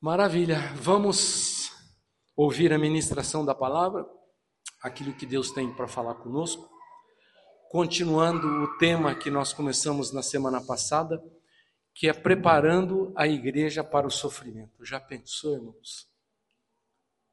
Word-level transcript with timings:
Maravilha. 0.00 0.60
Vamos 0.76 1.72
ouvir 2.36 2.72
a 2.72 2.78
ministração 2.78 3.44
da 3.44 3.52
palavra, 3.52 4.06
aquilo 4.80 5.12
que 5.12 5.26
Deus 5.26 5.50
tem 5.50 5.74
para 5.74 5.88
falar 5.88 6.14
conosco. 6.14 6.70
Continuando 7.68 8.46
o 8.46 8.78
tema 8.78 9.12
que 9.16 9.28
nós 9.28 9.52
começamos 9.52 10.12
na 10.12 10.22
semana 10.22 10.64
passada, 10.64 11.20
que 11.92 12.08
é 12.08 12.12
preparando 12.12 13.12
a 13.16 13.26
igreja 13.26 13.82
para 13.82 14.06
o 14.06 14.10
sofrimento. 14.10 14.84
Já 14.84 15.00
pensou, 15.00 15.54
irmãos? 15.54 16.08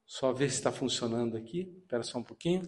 Só 0.03 0.33
ver 0.33 0.49
se 0.49 0.55
está 0.55 0.71
funcionando 0.71 1.37
aqui. 1.37 1.71
Espera 1.83 2.01
só 2.01 2.17
um 2.17 2.23
pouquinho. 2.23 2.63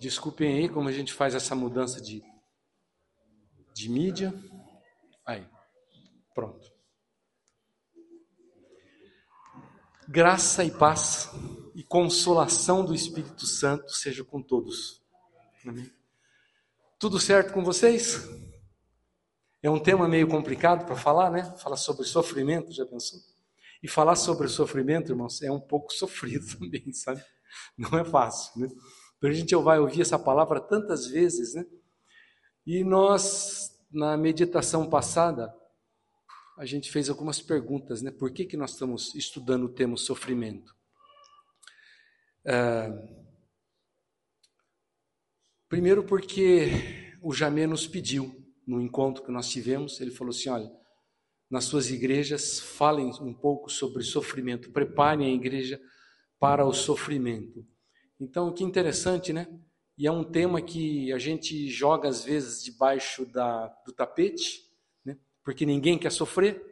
Desculpem 0.00 0.54
aí 0.54 0.66
como 0.66 0.88
a 0.88 0.92
gente 0.92 1.12
faz 1.12 1.34
essa 1.34 1.54
mudança 1.54 2.00
de, 2.00 2.24
de 3.74 3.86
mídia. 3.90 4.32
Aí, 5.26 5.46
pronto. 6.34 6.72
Graça 10.08 10.64
e 10.64 10.70
paz 10.70 11.28
e 11.74 11.84
consolação 11.84 12.82
do 12.82 12.94
Espírito 12.94 13.44
Santo 13.44 13.92
seja 13.92 14.24
com 14.24 14.42
todos. 14.42 15.02
Amém. 15.66 15.92
Tudo 16.98 17.20
certo 17.20 17.52
com 17.52 17.62
vocês? 17.62 18.26
É 19.62 19.68
um 19.68 19.78
tema 19.78 20.08
meio 20.08 20.26
complicado 20.26 20.86
para 20.86 20.96
falar, 20.96 21.30
né? 21.30 21.44
Falar 21.58 21.76
sobre 21.76 22.06
sofrimento, 22.06 22.72
já 22.72 22.86
pensou? 22.86 23.20
E 23.82 23.88
falar 23.88 24.16
sobre 24.16 24.48
sofrimento, 24.48 25.12
irmãos, 25.12 25.42
é 25.42 25.52
um 25.52 25.60
pouco 25.60 25.92
sofrido 25.94 26.56
também, 26.56 26.90
sabe? 26.94 27.22
Não 27.76 27.98
é 27.98 28.04
fácil, 28.04 28.62
né? 28.62 28.68
A 29.22 29.32
gente 29.32 29.54
vai 29.56 29.78
ouvir 29.78 30.00
essa 30.00 30.18
palavra 30.18 30.60
tantas 30.60 31.06
vezes, 31.06 31.54
né? 31.54 31.66
E 32.66 32.82
nós, 32.82 33.78
na 33.90 34.16
meditação 34.16 34.88
passada, 34.88 35.54
a 36.56 36.64
gente 36.64 36.90
fez 36.90 37.08
algumas 37.08 37.40
perguntas, 37.40 38.02
né? 38.02 38.10
Por 38.10 38.30
que, 38.32 38.44
que 38.44 38.56
nós 38.56 38.72
estamos 38.72 39.14
estudando 39.14 39.64
o 39.64 39.68
tema 39.68 39.96
sofrimento? 39.96 40.74
É... 42.44 42.90
Primeiro 45.68 46.02
porque 46.02 46.70
o 47.22 47.32
Jamé 47.32 47.66
nos 47.66 47.86
pediu, 47.86 48.34
no 48.66 48.80
encontro 48.80 49.22
que 49.22 49.30
nós 49.30 49.48
tivemos, 49.48 50.00
ele 50.00 50.10
falou 50.10 50.30
assim, 50.30 50.48
olha, 50.48 50.70
nas 51.50 51.64
suas 51.64 51.90
igrejas, 51.90 52.60
falem 52.60 53.10
um 53.20 53.34
pouco 53.34 53.70
sobre 53.70 54.02
sofrimento, 54.02 54.70
preparem 54.70 55.30
a 55.30 55.34
igreja 55.34 55.80
para 56.38 56.64
o 56.64 56.72
sofrimento. 56.72 57.66
Então, 58.20 58.52
que 58.52 58.62
interessante, 58.62 59.32
né? 59.32 59.48
E 59.96 60.06
é 60.06 60.12
um 60.12 60.22
tema 60.22 60.60
que 60.60 61.10
a 61.12 61.18
gente 61.18 61.68
joga 61.68 62.08
às 62.08 62.22
vezes 62.22 62.62
debaixo 62.62 63.24
da, 63.24 63.66
do 63.84 63.92
tapete, 63.92 64.62
né? 65.04 65.18
porque 65.42 65.64
ninguém 65.64 65.98
quer 65.98 66.12
sofrer. 66.12 66.62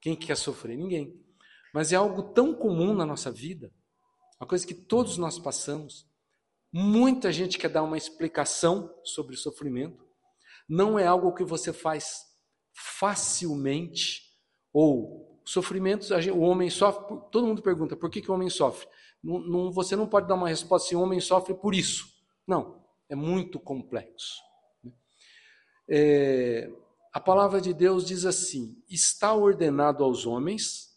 Quem 0.00 0.16
quer 0.16 0.36
sofrer? 0.36 0.76
Ninguém. 0.76 1.20
Mas 1.72 1.92
é 1.92 1.96
algo 1.96 2.34
tão 2.34 2.52
comum 2.52 2.92
na 2.92 3.06
nossa 3.06 3.30
vida, 3.30 3.72
uma 4.40 4.46
coisa 4.46 4.66
que 4.66 4.74
todos 4.74 5.16
nós 5.16 5.38
passamos. 5.38 6.08
Muita 6.72 7.32
gente 7.32 7.58
quer 7.58 7.68
dar 7.68 7.82
uma 7.82 7.98
explicação 7.98 8.92
sobre 9.04 9.34
o 9.34 9.38
sofrimento. 9.38 10.04
Não 10.68 10.98
é 10.98 11.06
algo 11.06 11.34
que 11.34 11.44
você 11.44 11.72
faz 11.72 12.24
facilmente, 12.72 14.22
ou 14.72 15.40
sofrimentos, 15.44 16.10
o 16.10 16.40
homem 16.40 16.70
sofre. 16.70 17.16
Todo 17.30 17.46
mundo 17.46 17.62
pergunta 17.62 17.96
por 17.96 18.10
que, 18.10 18.22
que 18.22 18.30
o 18.30 18.34
homem 18.34 18.48
sofre? 18.48 18.88
Não, 19.22 19.38
não, 19.40 19.72
você 19.72 19.94
não 19.94 20.06
pode 20.06 20.26
dar 20.26 20.34
uma 20.34 20.48
resposta 20.48 20.96
o 20.96 21.00
homem 21.00 21.20
sofre 21.20 21.54
por 21.54 21.74
isso. 21.74 22.06
Não, 22.46 22.84
é 23.08 23.14
muito 23.14 23.58
complexo. 23.58 24.40
É, 25.88 26.70
a 27.12 27.20
palavra 27.20 27.60
de 27.60 27.74
Deus 27.74 28.06
diz 28.06 28.24
assim: 28.24 28.76
está 28.88 29.34
ordenado 29.34 30.04
aos 30.04 30.26
homens 30.26 30.90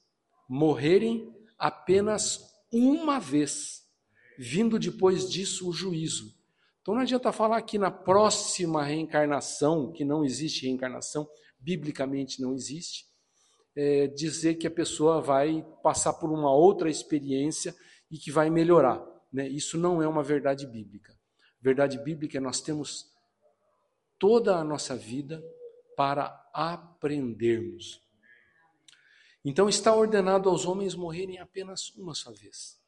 morrerem 0.48 1.34
apenas 1.58 2.54
uma 2.72 3.20
vez, 3.20 3.84
vindo 4.38 4.78
depois 4.78 5.30
disso 5.30 5.70
o 5.70 5.74
juízo. 5.74 6.34
Então 6.82 6.94
não 6.94 7.02
adianta 7.02 7.32
falar 7.32 7.62
que 7.62 7.78
na 7.78 7.90
próxima 7.90 8.84
reencarnação, 8.84 9.92
que 9.92 10.04
não 10.04 10.26
existe 10.26 10.66
reencarnação, 10.66 11.28
biblicamente 11.58 12.42
não 12.42 12.54
existe, 12.54 13.06
é, 13.76 14.08
dizer 14.08 14.56
que 14.56 14.68
a 14.68 14.72
pessoa 14.72 15.22
vai 15.22 15.66
passar 15.82 16.14
por 16.14 16.30
uma 16.30 16.54
outra 16.54 16.90
experiência 16.90 17.74
e 18.14 18.18
que 18.20 18.32
vai 18.32 18.48
melhorar. 18.48 19.04
Né? 19.32 19.48
Isso 19.48 19.76
não 19.76 20.00
é 20.00 20.08
uma 20.08 20.22
verdade 20.22 20.68
bíblica. 20.68 21.18
Verdade 21.60 21.98
bíblica 21.98 22.38
é 22.38 22.40
nós 22.42 22.62
temos 22.62 23.12
toda 24.20 24.56
a 24.56 24.64
nossa 24.64 24.96
vida 24.96 25.44
para 25.98 26.28
aprendermos. 26.54 28.00
Então 29.44 29.68
está 29.68 29.96
ordenado 29.96 30.48
aos 30.48 30.64
homens 30.64 30.94
morrerem 30.94 31.40
apenas 31.40 31.90
uma 31.96 32.14
só 32.14 32.32
vez. 32.32 32.80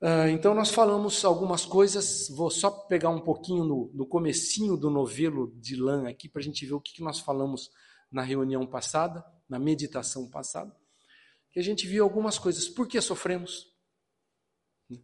Uh, 0.00 0.28
então 0.30 0.54
nós 0.54 0.70
falamos 0.70 1.24
algumas 1.24 1.64
coisas, 1.64 2.28
vou 2.28 2.50
só 2.50 2.70
pegar 2.70 3.10
um 3.10 3.20
pouquinho 3.20 3.64
no, 3.64 3.90
no 3.94 4.06
comecinho 4.06 4.76
do 4.76 4.90
novelo 4.90 5.52
de 5.60 5.76
lã 5.76 6.08
aqui 6.08 6.28
para 6.28 6.40
a 6.40 6.44
gente 6.44 6.66
ver 6.66 6.74
o 6.74 6.80
que, 6.80 6.94
que 6.94 7.02
nós 7.02 7.20
falamos 7.20 7.70
na 8.10 8.22
reunião 8.22 8.66
passada, 8.66 9.24
na 9.48 9.60
meditação 9.60 10.28
passada 10.28 10.74
que 11.52 11.58
a 11.58 11.62
gente 11.62 11.86
viu 11.86 12.04
algumas 12.04 12.38
coisas. 12.38 12.68
Por 12.68 12.86
que 12.86 13.00
sofremos? 13.00 13.72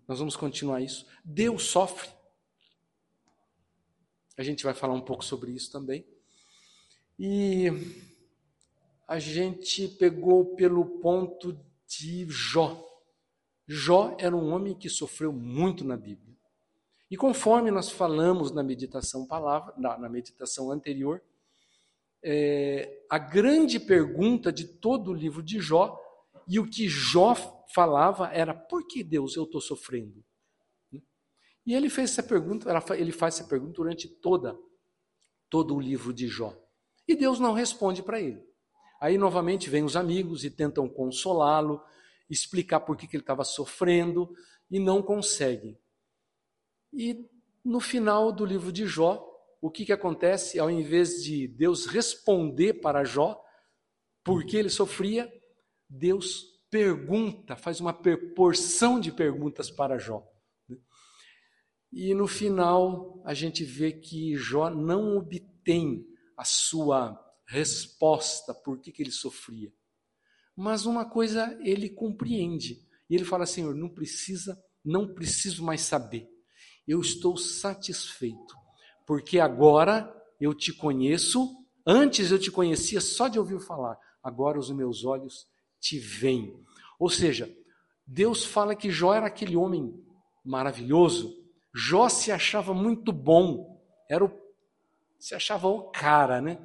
Nós 0.09 0.19
vamos 0.19 0.37
continuar 0.37 0.81
isso. 0.81 1.06
Deus 1.25 1.65
sofre. 1.65 2.09
A 4.37 4.43
gente 4.43 4.65
vai 4.65 4.75
falar 4.75 4.94
um 4.94 5.00
pouco 5.00 5.25
sobre 5.25 5.53
isso 5.53 5.71
também. 5.71 6.06
E 7.19 7.69
a 9.06 9.19
gente 9.19 9.87
pegou 9.88 10.56
pelo 10.56 10.84
ponto 11.00 11.59
de 11.87 12.27
Jó. 12.28 12.82
Jó 13.66 14.16
era 14.19 14.34
um 14.34 14.53
homem 14.53 14.75
que 14.75 14.88
sofreu 14.88 15.32
muito 15.32 15.84
na 15.84 15.97
Bíblia. 15.97 16.34
E 17.11 17.16
conforme 17.16 17.71
nós 17.71 17.91
falamos 17.91 18.50
na 18.50 18.62
meditação 18.62 19.26
palavra, 19.26 19.75
na, 19.76 19.97
na 19.99 20.09
meditação 20.09 20.71
anterior, 20.71 21.22
é, 22.22 23.05
a 23.09 23.19
grande 23.19 23.78
pergunta 23.78 24.50
de 24.50 24.65
todo 24.66 25.11
o 25.11 25.15
livro 25.15 25.43
de 25.43 25.61
Jó 25.61 26.00
e 26.49 26.59
o 26.59 26.69
que 26.69 26.88
Jó 26.88 27.34
falava 27.75 28.28
era: 28.32 28.55
por 28.55 28.87
que 28.87 29.03
Deus 29.03 29.37
eu 29.37 29.44
estou 29.44 29.60
sofrendo? 29.60 30.25
E 31.66 31.75
ele 31.75 31.88
fez 31.88 32.10
essa 32.10 32.22
pergunta, 32.22 32.69
ele 32.97 33.12
faz 33.12 33.37
essa 33.37 33.49
pergunta 33.49 33.72
durante 33.72 34.09
toda 34.09 34.59
todo 35.49 35.75
o 35.75 35.81
livro 35.81 36.12
de 36.12 36.27
Jó. 36.27 36.55
E 37.06 37.15
Deus 37.15 37.38
não 37.38 37.53
responde 37.53 38.03
para 38.03 38.21
ele. 38.21 38.43
Aí 39.00 39.16
novamente 39.16 39.71
vem 39.71 39.84
os 39.84 39.97
amigos 39.97 40.44
e 40.44 40.50
tentam 40.50 40.88
consolá-lo, 40.88 41.82
explicar 42.28 42.81
por 42.81 42.97
que, 42.97 43.06
que 43.06 43.16
ele 43.16 43.22
estava 43.22 43.44
sofrendo 43.44 44.34
e 44.71 44.78
não 44.78 45.03
conseguem. 45.03 45.78
E 46.93 47.28
no 47.65 47.81
final 47.81 48.32
do 48.32 48.44
livro 48.44 48.72
de 48.72 48.87
Jó, 48.87 49.25
o 49.61 49.71
que, 49.71 49.84
que 49.84 49.93
acontece? 49.93 50.59
Ao 50.59 50.71
invés 50.71 51.22
de 51.22 51.49
Deus 51.49 51.87
responder 51.87 52.75
para 52.75 53.05
Jó 53.05 53.43
por 54.22 54.44
que 54.44 54.56
ele 54.56 54.71
sofria, 54.71 55.31
Deus 55.99 56.55
pergunta, 56.71 57.55
faz 57.55 57.81
uma 57.81 57.93
porção 58.34 58.99
de 58.99 59.12
perguntas 59.12 59.71
para 59.71 59.99
Jó. 59.99 60.27
Né? 60.69 60.77
E 61.93 62.15
no 62.15 62.27
final 62.27 63.22
a 63.25 63.32
gente 63.32 63.65
vê 63.65 63.93
que 63.93 64.34
Jó 64.37 64.69
não 64.71 65.16
obtém 65.16 66.05
a 66.37 66.44
sua 66.44 67.16
resposta 67.47 68.53
por 68.53 68.81
que, 68.81 68.91
que 68.91 69.03
ele 69.03 69.12
sofria. 69.12 69.72
Mas 70.56 70.85
uma 70.85 71.08
coisa 71.08 71.56
ele 71.62 71.88
compreende. 71.88 72.85
E 73.08 73.14
ele 73.14 73.25
fala: 73.25 73.47
Senhor, 73.47 73.75
não 73.75 73.88
precisa, 73.88 74.61
não 74.85 75.14
preciso 75.14 75.62
mais 75.62 75.82
saber. 75.82 76.29
Eu 76.87 77.00
estou 77.00 77.37
satisfeito, 77.37 78.56
porque 79.06 79.38
agora 79.38 80.12
eu 80.40 80.55
te 80.55 80.73
conheço. 80.73 81.49
Antes 81.87 82.31
eu 82.31 82.38
te 82.38 82.50
conhecia 82.50 83.00
só 83.00 83.29
de 83.29 83.38
ouvir 83.38 83.61
falar. 83.61 83.97
Agora 84.23 84.58
os 84.58 84.70
meus 84.70 85.05
olhos 85.05 85.47
te 85.84 85.98
veem. 85.98 86.64
Ou 86.98 87.10
seja, 87.10 87.54
Deus 88.06 88.42
fala 88.42 88.75
que 88.75 88.90
Jó 88.90 89.12
era 89.12 89.26
aquele 89.26 89.54
homem 89.54 90.02
maravilhoso. 90.42 91.36
Jó 91.75 92.08
se 92.08 92.32
achava 92.32 92.72
muito 92.72 93.12
bom, 93.12 93.84
era 94.08 94.25
o, 94.25 94.31
se 95.19 95.34
achava 95.34 95.69
o 95.69 95.90
cara, 95.90 96.40
né? 96.40 96.58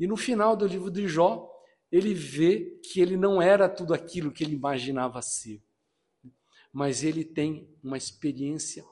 E 0.00 0.06
no 0.06 0.16
final 0.16 0.56
do 0.56 0.66
livro 0.66 0.90
de 0.90 1.06
Jó, 1.06 1.50
ele 1.92 2.14
vê 2.14 2.80
que 2.82 2.98
ele 2.98 3.16
não 3.16 3.42
era 3.42 3.68
tudo 3.68 3.92
aquilo 3.92 4.32
que 4.32 4.42
ele 4.42 4.54
imaginava 4.54 5.20
ser. 5.20 5.62
Mas 6.72 7.04
ele 7.04 7.24
tem 7.24 7.68
uma 7.82 7.98
experiência 7.98 8.84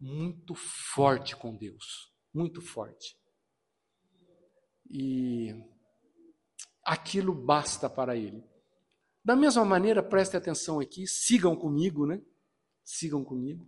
muito 0.00 0.54
forte 0.54 1.36
com 1.36 1.56
Deus, 1.56 2.12
muito 2.34 2.60
forte. 2.60 3.16
E 4.90 5.54
aquilo 6.84 7.32
basta 7.32 7.88
para 7.88 8.16
ele. 8.16 8.49
Da 9.30 9.36
mesma 9.36 9.64
maneira, 9.64 10.02
preste 10.02 10.36
atenção 10.36 10.80
aqui, 10.80 11.06
sigam 11.06 11.54
comigo, 11.54 12.04
né? 12.04 12.20
Sigam 12.82 13.22
comigo. 13.22 13.64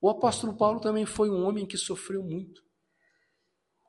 O 0.00 0.10
apóstolo 0.10 0.56
Paulo 0.56 0.80
também 0.80 1.06
foi 1.06 1.30
um 1.30 1.44
homem 1.44 1.64
que 1.64 1.78
sofreu 1.78 2.20
muito. 2.20 2.64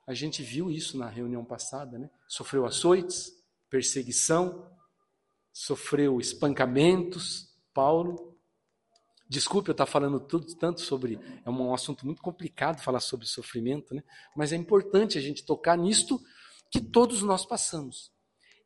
A 0.05 0.13
gente 0.13 0.43
viu 0.43 0.69
isso 0.69 0.99
na 0.99 1.09
reunião 1.09 1.43
passada, 1.43 1.97
né? 1.97 2.11
Sofreu 2.27 2.63
açoites, 2.63 3.31
perseguição, 3.71 4.71
sofreu 5.51 6.19
espancamentos. 6.19 7.57
Paulo, 7.73 8.37
desculpe 9.27 9.71
eu 9.71 9.73
estar 9.73 9.87
falando 9.87 10.19
tudo 10.19 10.53
tanto 10.57 10.81
sobre, 10.81 11.19
é 11.43 11.49
um 11.49 11.73
assunto 11.73 12.05
muito 12.05 12.21
complicado 12.21 12.83
falar 12.83 12.99
sobre 12.99 13.25
sofrimento, 13.25 13.95
né? 13.95 14.03
Mas 14.35 14.53
é 14.53 14.55
importante 14.55 15.17
a 15.17 15.21
gente 15.21 15.43
tocar 15.43 15.75
nisto 15.75 16.21
que 16.69 16.79
todos 16.79 17.23
nós 17.23 17.47
passamos. 17.47 18.11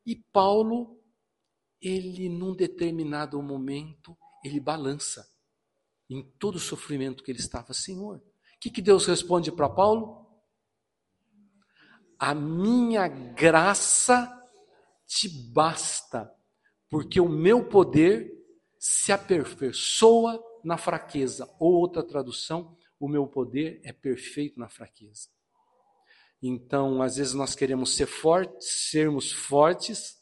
E 0.04 0.14
Paulo, 0.14 0.99
ele 1.80 2.28
num 2.28 2.54
determinado 2.54 3.40
momento, 3.42 4.16
ele 4.44 4.60
balança 4.60 5.26
em 6.08 6.22
todo 6.38 6.56
o 6.56 6.60
sofrimento 6.60 7.22
que 7.22 7.30
ele 7.30 7.38
estava, 7.38 7.72
Senhor. 7.72 8.16
O 8.16 8.22
que, 8.60 8.70
que 8.70 8.82
Deus 8.82 9.06
responde 9.06 9.50
para 9.52 9.68
Paulo? 9.68 10.26
A 12.18 12.34
minha 12.34 13.08
graça 13.08 14.30
te 15.06 15.28
basta, 15.28 16.30
porque 16.90 17.20
o 17.20 17.28
meu 17.28 17.68
poder 17.68 18.30
se 18.78 19.12
aperfeiçoa 19.12 20.42
na 20.62 20.76
fraqueza. 20.76 21.48
Ou 21.58 21.72
outra 21.72 22.02
tradução, 22.02 22.76
o 22.98 23.08
meu 23.08 23.26
poder 23.26 23.80
é 23.84 23.92
perfeito 23.92 24.60
na 24.60 24.68
fraqueza. 24.68 25.28
Então, 26.42 27.02
às 27.02 27.16
vezes 27.16 27.34
nós 27.34 27.54
queremos 27.54 27.94
ser 27.96 28.06
fortes, 28.06 28.90
sermos 28.90 29.32
fortes, 29.32 30.19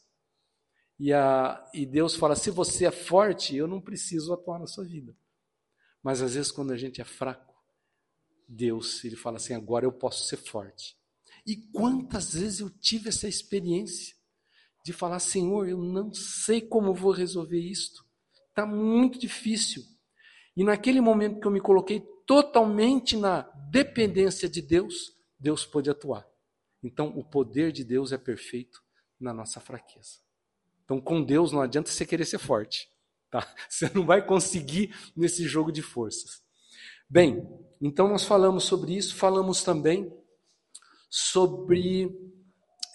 e, 0.99 1.13
a, 1.13 1.65
e 1.73 1.85
Deus 1.85 2.15
fala: 2.15 2.35
se 2.35 2.51
você 2.51 2.85
é 2.85 2.91
forte, 2.91 3.55
eu 3.55 3.67
não 3.67 3.79
preciso 3.79 4.33
atuar 4.33 4.59
na 4.59 4.67
sua 4.67 4.83
vida. 4.83 5.15
Mas 6.03 6.21
às 6.21 6.33
vezes, 6.33 6.51
quando 6.51 6.71
a 6.71 6.77
gente 6.77 6.99
é 6.99 7.05
fraco, 7.05 7.55
Deus, 8.47 9.03
ele 9.05 9.15
fala 9.15 9.37
assim: 9.37 9.53
agora 9.53 9.85
eu 9.85 9.91
posso 9.91 10.27
ser 10.27 10.37
forte. 10.37 10.97
E 11.45 11.55
quantas 11.71 12.33
vezes 12.33 12.59
eu 12.59 12.69
tive 12.69 13.09
essa 13.09 13.27
experiência 13.27 14.15
de 14.83 14.91
falar, 14.91 15.19
Senhor, 15.19 15.67
eu 15.67 15.77
não 15.77 16.13
sei 16.13 16.61
como 16.61 16.93
vou 16.93 17.11
resolver 17.11 17.59
isto, 17.59 18.03
está 18.49 18.65
muito 18.65 19.17
difícil. 19.17 19.83
E 20.55 20.63
naquele 20.63 20.99
momento 20.99 21.39
que 21.39 21.47
eu 21.47 21.51
me 21.51 21.61
coloquei 21.61 22.01
totalmente 22.25 23.15
na 23.15 23.41
dependência 23.71 24.49
de 24.49 24.61
Deus, 24.61 25.13
Deus 25.39 25.65
pôde 25.65 25.89
atuar. 25.89 26.27
Então, 26.83 27.07
o 27.17 27.23
poder 27.23 27.71
de 27.71 27.83
Deus 27.83 28.11
é 28.11 28.17
perfeito 28.17 28.81
na 29.19 29.33
nossa 29.33 29.59
fraqueza. 29.59 30.28
Então, 30.89 30.99
com 30.99 31.23
Deus 31.23 31.51
não 31.51 31.61
adianta 31.61 31.91
você 31.91 32.03
querer 32.03 32.25
ser 32.25 32.39
forte. 32.39 32.89
Tá? 33.29 33.47
Você 33.69 33.91
não 33.93 34.07
vai 34.07 34.25
conseguir 34.25 34.91
nesse 35.15 35.47
jogo 35.47 35.71
de 35.71 35.83
forças. 35.83 36.41
Bem, 37.07 37.47
então 37.79 38.07
nós 38.07 38.23
falamos 38.23 38.63
sobre 38.63 38.97
isso, 38.97 39.15
falamos 39.15 39.63
também 39.63 40.11
sobre 41.07 42.11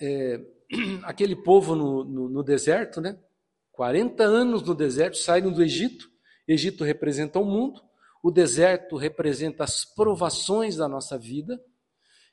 é, 0.03 0.41
aquele 1.05 1.37
povo 1.37 1.77
no, 1.77 2.03
no, 2.03 2.29
no, 2.29 2.43
deserto, 2.43 3.01
né? 3.01 3.17
40 3.71 4.25
anos 4.25 4.63
no 4.63 4.75
deserto, 4.75 5.17
saíram 5.17 5.53
do 5.53 5.63
Egito. 5.63 6.11
Egito 6.49 6.83
representa 6.83 7.39
o 7.39 7.45
mundo, 7.45 7.81
o 8.21 8.33
deserto 8.33 8.97
representa 8.97 9.63
as 9.63 9.85
provações 9.85 10.75
da 10.75 10.89
nossa 10.89 11.17
vida. 11.17 11.63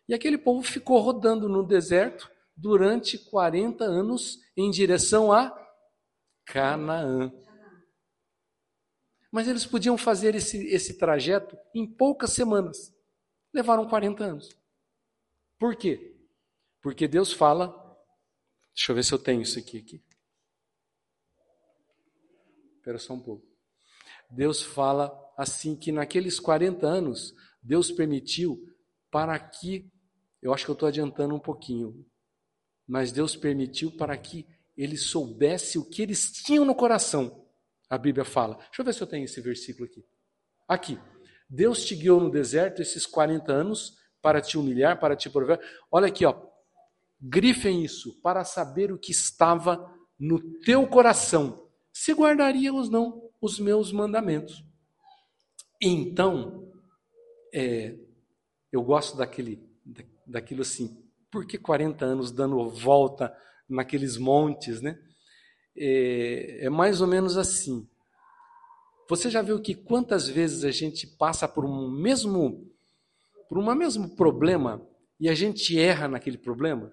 E 0.10 0.16
aquele 0.16 0.40
povo 0.40 0.63
ficou 0.63 1.00
rodando 1.00 1.48
no 1.48 1.62
deserto 1.62 2.31
durante 2.56 3.18
40 3.18 3.83
anos 3.83 4.39
em 4.56 4.69
direção 4.69 5.31
a 5.31 5.56
Canaã. 6.45 7.31
Mas 9.31 9.48
eles 9.48 9.65
podiam 9.65 9.98
fazer 9.98 10.36
esse, 10.36 10.65
esse 10.68 10.98
trajeto 10.98 11.57
em 11.74 11.88
poucas 11.88 12.31
semanas. 12.31 12.94
Levaram 13.53 13.88
40 13.88 14.24
anos. 14.24 14.50
Por 15.57 15.75
quê? 15.75 16.18
Porque 16.81 17.07
Deus 17.07 17.31
fala. 17.31 17.69
Deixa 18.75 18.92
eu 18.92 18.95
ver 18.95 19.03
se 19.03 19.13
eu 19.13 19.19
tenho 19.19 19.42
isso 19.42 19.57
aqui. 19.57 19.77
aqui. 19.77 20.03
Espera 22.77 22.98
só 22.98 23.13
um 23.13 23.21
pouco. 23.21 23.45
Deus 24.30 24.62
fala 24.62 25.13
assim 25.38 25.75
que 25.75 25.92
naqueles 25.92 26.39
40 26.39 26.86
anos, 26.88 27.33
Deus 27.62 27.92
permitiu 27.92 28.57
para 29.12 29.38
que, 29.38 29.92
eu 30.42 30.53
acho 30.53 30.65
que 30.65 30.71
eu 30.71 30.74
estou 30.74 30.88
adiantando 30.88 31.36
um 31.36 31.39
pouquinho, 31.39 32.06
mas 32.91 33.13
Deus 33.13 33.38
permitiu 33.38 33.89
para 33.89 34.17
que 34.17 34.45
ele 34.75 34.97
soubesse 34.97 35.79
o 35.79 35.85
que 35.85 36.01
eles 36.01 36.29
tinham 36.29 36.65
no 36.65 36.75
coração. 36.75 37.45
A 37.89 37.97
Bíblia 37.97 38.25
fala. 38.25 38.55
Deixa 38.55 38.81
eu 38.81 38.85
ver 38.85 38.93
se 38.93 39.01
eu 39.01 39.07
tenho 39.07 39.23
esse 39.23 39.39
versículo 39.39 39.85
aqui. 39.85 40.03
Aqui. 40.67 40.99
Deus 41.49 41.85
te 41.85 41.95
guiou 41.95 42.19
no 42.19 42.29
deserto 42.29 42.81
esses 42.81 43.05
40 43.05 43.49
anos 43.49 43.97
para 44.21 44.41
te 44.41 44.57
humilhar, 44.57 44.99
para 44.99 45.15
te 45.15 45.29
provar. 45.29 45.57
Olha 45.89 46.07
aqui, 46.07 46.25
ó. 46.25 46.35
Grifem 47.21 47.81
isso, 47.81 48.19
para 48.21 48.43
saber 48.43 48.91
o 48.91 48.99
que 48.99 49.13
estava 49.13 49.89
no 50.19 50.41
teu 50.59 50.85
coração, 50.85 51.65
se 51.93 52.11
guardaria 52.11 52.73
ou 52.73 52.89
não 52.89 53.31
os 53.39 53.57
meus 53.57 53.93
mandamentos. 53.93 54.65
Então, 55.81 56.69
é, 57.53 57.95
eu 58.69 58.83
gosto 58.83 59.15
daquele, 59.15 59.65
daquilo 60.27 60.61
assim, 60.61 61.01
por 61.31 61.45
que 61.45 61.57
40 61.57 62.04
anos 62.04 62.31
dando 62.31 62.69
volta 62.69 63.36
naqueles 63.68 64.18
montes, 64.18 64.81
né? 64.81 65.00
É, 65.75 66.66
é 66.66 66.69
mais 66.69 67.00
ou 67.00 67.07
menos 67.07 67.38
assim. 67.38 67.88
Você 69.10 69.30
já 69.30 69.42
viu 69.42 69.62
que 69.62 69.74
quantas 69.74 70.28
vezes 70.28 70.63
a 70.63 70.72
gente 70.72 71.07
passa 71.07 71.48
por 71.48 71.66
um 71.66 71.89
mesmo 71.89 72.68
por 73.50 73.57
um 73.57 73.75
mesmo 73.75 74.16
problema 74.16 74.81
e 75.19 75.28
a 75.28 75.33
gente 75.33 75.78
erra 75.78 76.07
naquele 76.07 76.38
problema? 76.38 76.92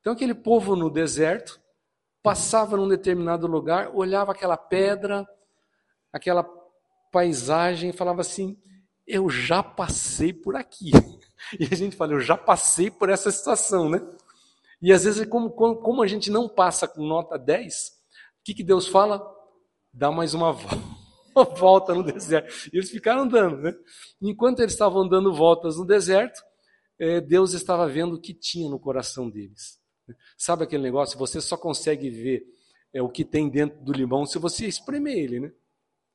Então, 0.00 0.12
aquele 0.12 0.34
povo 0.34 0.76
no 0.76 0.90
deserto 0.90 1.60
passava 2.22 2.76
num 2.76 2.88
determinado 2.88 3.46
lugar, 3.46 3.94
olhava 3.94 4.32
aquela 4.32 4.56
pedra, 4.56 5.26
aquela 6.12 6.44
paisagem 7.12 7.90
e 7.90 7.92
falava 7.92 8.20
assim: 8.20 8.58
Eu 9.06 9.28
já 9.28 9.62
passei 9.62 10.32
por 10.32 10.56
aqui. 10.56 10.90
E 11.60 11.68
a 11.70 11.76
gente 11.76 11.94
fala: 11.94 12.14
Eu 12.14 12.20
já 12.20 12.38
passei 12.38 12.90
por 12.90 13.10
essa 13.10 13.30
situação, 13.30 13.90
né? 13.90 14.00
E 14.80 14.90
às 14.90 15.04
vezes, 15.04 15.26
como, 15.28 15.50
como 15.50 16.02
a 16.02 16.06
gente 16.06 16.30
não 16.30 16.48
passa 16.48 16.88
com 16.88 17.06
nota 17.06 17.38
10, 17.38 17.74
o 17.74 18.44
que, 18.44 18.54
que 18.54 18.64
Deus 18.64 18.88
fala? 18.88 19.22
Dá 19.92 20.10
mais 20.10 20.32
uma 20.32 20.50
volta 20.56 21.04
volta 21.42 21.94
no 21.94 22.04
deserto. 22.04 22.70
E 22.72 22.76
eles 22.76 22.90
ficaram 22.90 23.22
andando, 23.22 23.56
né? 23.58 23.74
Enquanto 24.22 24.60
eles 24.60 24.72
estavam 24.72 25.08
dando 25.08 25.34
voltas 25.34 25.76
no 25.76 25.84
deserto, 25.84 26.40
é, 26.98 27.20
Deus 27.20 27.52
estava 27.52 27.88
vendo 27.88 28.14
o 28.14 28.20
que 28.20 28.32
tinha 28.32 28.70
no 28.70 28.78
coração 28.78 29.28
deles. 29.28 29.80
Sabe 30.38 30.64
aquele 30.64 30.82
negócio? 30.82 31.18
Você 31.18 31.40
só 31.40 31.56
consegue 31.56 32.10
ver 32.10 32.44
é, 32.92 33.02
o 33.02 33.08
que 33.08 33.24
tem 33.24 33.48
dentro 33.48 33.82
do 33.82 33.92
limão 33.92 34.24
se 34.24 34.38
você 34.38 34.66
espremer 34.66 35.16
ele, 35.16 35.40
né? 35.40 35.52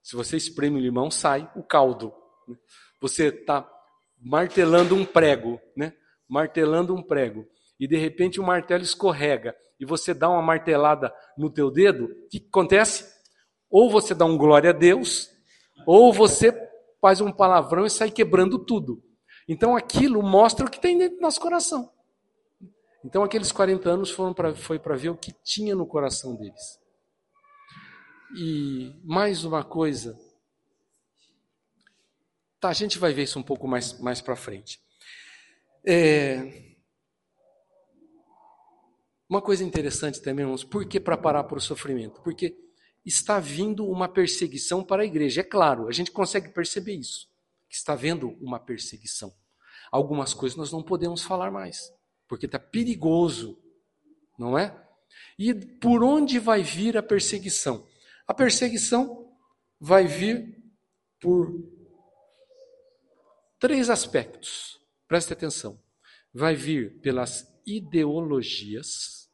Se 0.01 0.15
você 0.15 0.38
espreme 0.38 0.79
o 0.79 0.81
limão, 0.81 1.12
sai 1.12 1.51
o 1.55 1.63
caldo. 1.63 2.13
Né? 2.51 2.58
Você 3.01 3.27
está 3.27 3.70
martelando 4.22 4.96
um 4.96 5.06
prego, 5.06 5.60
né? 5.75 5.94
Martelando 6.27 6.94
um 6.94 7.01
prego. 7.01 7.46
E 7.79 7.88
de 7.88 7.98
repente 7.98 8.39
o 8.39 8.44
martelo 8.44 8.84
escorrega 8.84 9.56
e 9.79 9.86
você 9.86 10.13
dá 10.13 10.29
uma 10.29 10.41
martelada 10.41 11.13
no 11.38 11.50
teu 11.50 11.72
dedo, 11.72 12.06
o 12.06 12.27
que 12.29 12.46
acontece? 12.50 13.06
Ou 13.70 13.89
você 13.89 14.13
dá 14.13 14.25
um 14.25 14.38
glória 14.38 14.72
a 14.72 14.74
Deus, 14.74 15.29
ou 15.88 16.12
você 16.12 16.51
faz 17.01 17.22
um 17.22 17.32
palavrão 17.32 17.86
e 17.86 17.89
sai 17.89 18.12
quebrando 18.12 18.60
tudo. 18.60 19.01
Então 19.48 19.75
aquilo 19.75 20.22
mostra 20.22 20.65
o 20.65 20.70
que 20.70 20.79
tem 20.79 20.98
dentro 20.98 21.18
do 21.18 21.22
nosso 21.22 21.39
coração. 21.39 21.89
Então 23.03 23.24
aqueles 23.24 23.51
40 23.51 23.89
anos 23.89 24.12
foram 24.12 24.34
pra, 24.34 24.53
foi 24.53 24.77
para 24.77 24.96
ver 24.96 25.10
o 25.10 25.18
que 25.18 25.32
tinha 25.44 25.74
no 25.74 25.88
coração 25.88 26.36
deles. 26.36 26.77
E 28.38 28.94
mais 29.03 29.46
uma 29.46 29.63
coisa. 29.63 30.15
Tá, 32.59 32.69
a 32.69 32.73
gente 32.73 32.99
vai 32.99 33.13
ver 33.13 33.23
isso 33.23 33.39
um 33.39 33.43
pouco 33.43 33.67
mais, 33.67 33.97
mais 33.99 34.19
para 34.19 34.35
frente. 34.35 34.81
É, 35.85 36.75
uma 39.29 39.41
coisa 39.41 39.63
interessante 39.63 40.21
também, 40.21 40.43
irmãos, 40.43 40.63
por 40.63 40.85
que 40.85 40.99
para 40.99 41.15
parar 41.15 41.45
para 41.45 41.57
o 41.57 41.61
sofrimento? 41.61 42.19
Porque 42.21 42.57
está 43.05 43.39
vindo 43.39 43.87
uma 43.87 44.09
perseguição 44.09 44.83
para 44.83 45.03
a 45.03 45.05
igreja. 45.05 45.39
É 45.39 45.43
claro, 45.43 45.87
a 45.87 45.91
gente 45.91 46.11
consegue 46.11 46.49
perceber 46.49 46.95
isso, 46.95 47.29
que 47.69 47.75
está 47.75 47.93
havendo 47.93 48.29
uma 48.41 48.59
perseguição. 48.59 49.33
Algumas 49.89 50.33
coisas 50.33 50.57
nós 50.57 50.71
não 50.71 50.83
podemos 50.83 51.23
falar 51.23 51.51
mais, 51.51 51.93
porque 52.27 52.45
está 52.45 52.59
perigoso, 52.59 53.57
não 54.37 54.57
é? 54.57 54.75
E 55.37 55.53
por 55.53 56.03
onde 56.03 56.39
vai 56.39 56.61
vir 56.61 56.97
a 56.97 57.03
perseguição? 57.03 57.87
A 58.27 58.33
perseguição 58.33 59.31
vai 59.79 60.05
vir 60.05 60.61
por 61.21 61.78
três 63.59 63.89
aspectos. 63.89 64.79
Preste 65.07 65.33
atenção. 65.33 65.81
Vai 66.33 66.55
vir 66.55 66.99
pelas 67.01 67.47
ideologias, 67.65 69.29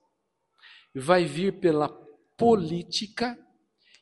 vai 0.93 1.25
vir 1.25 1.59
pela 1.59 1.89
política 2.37 3.37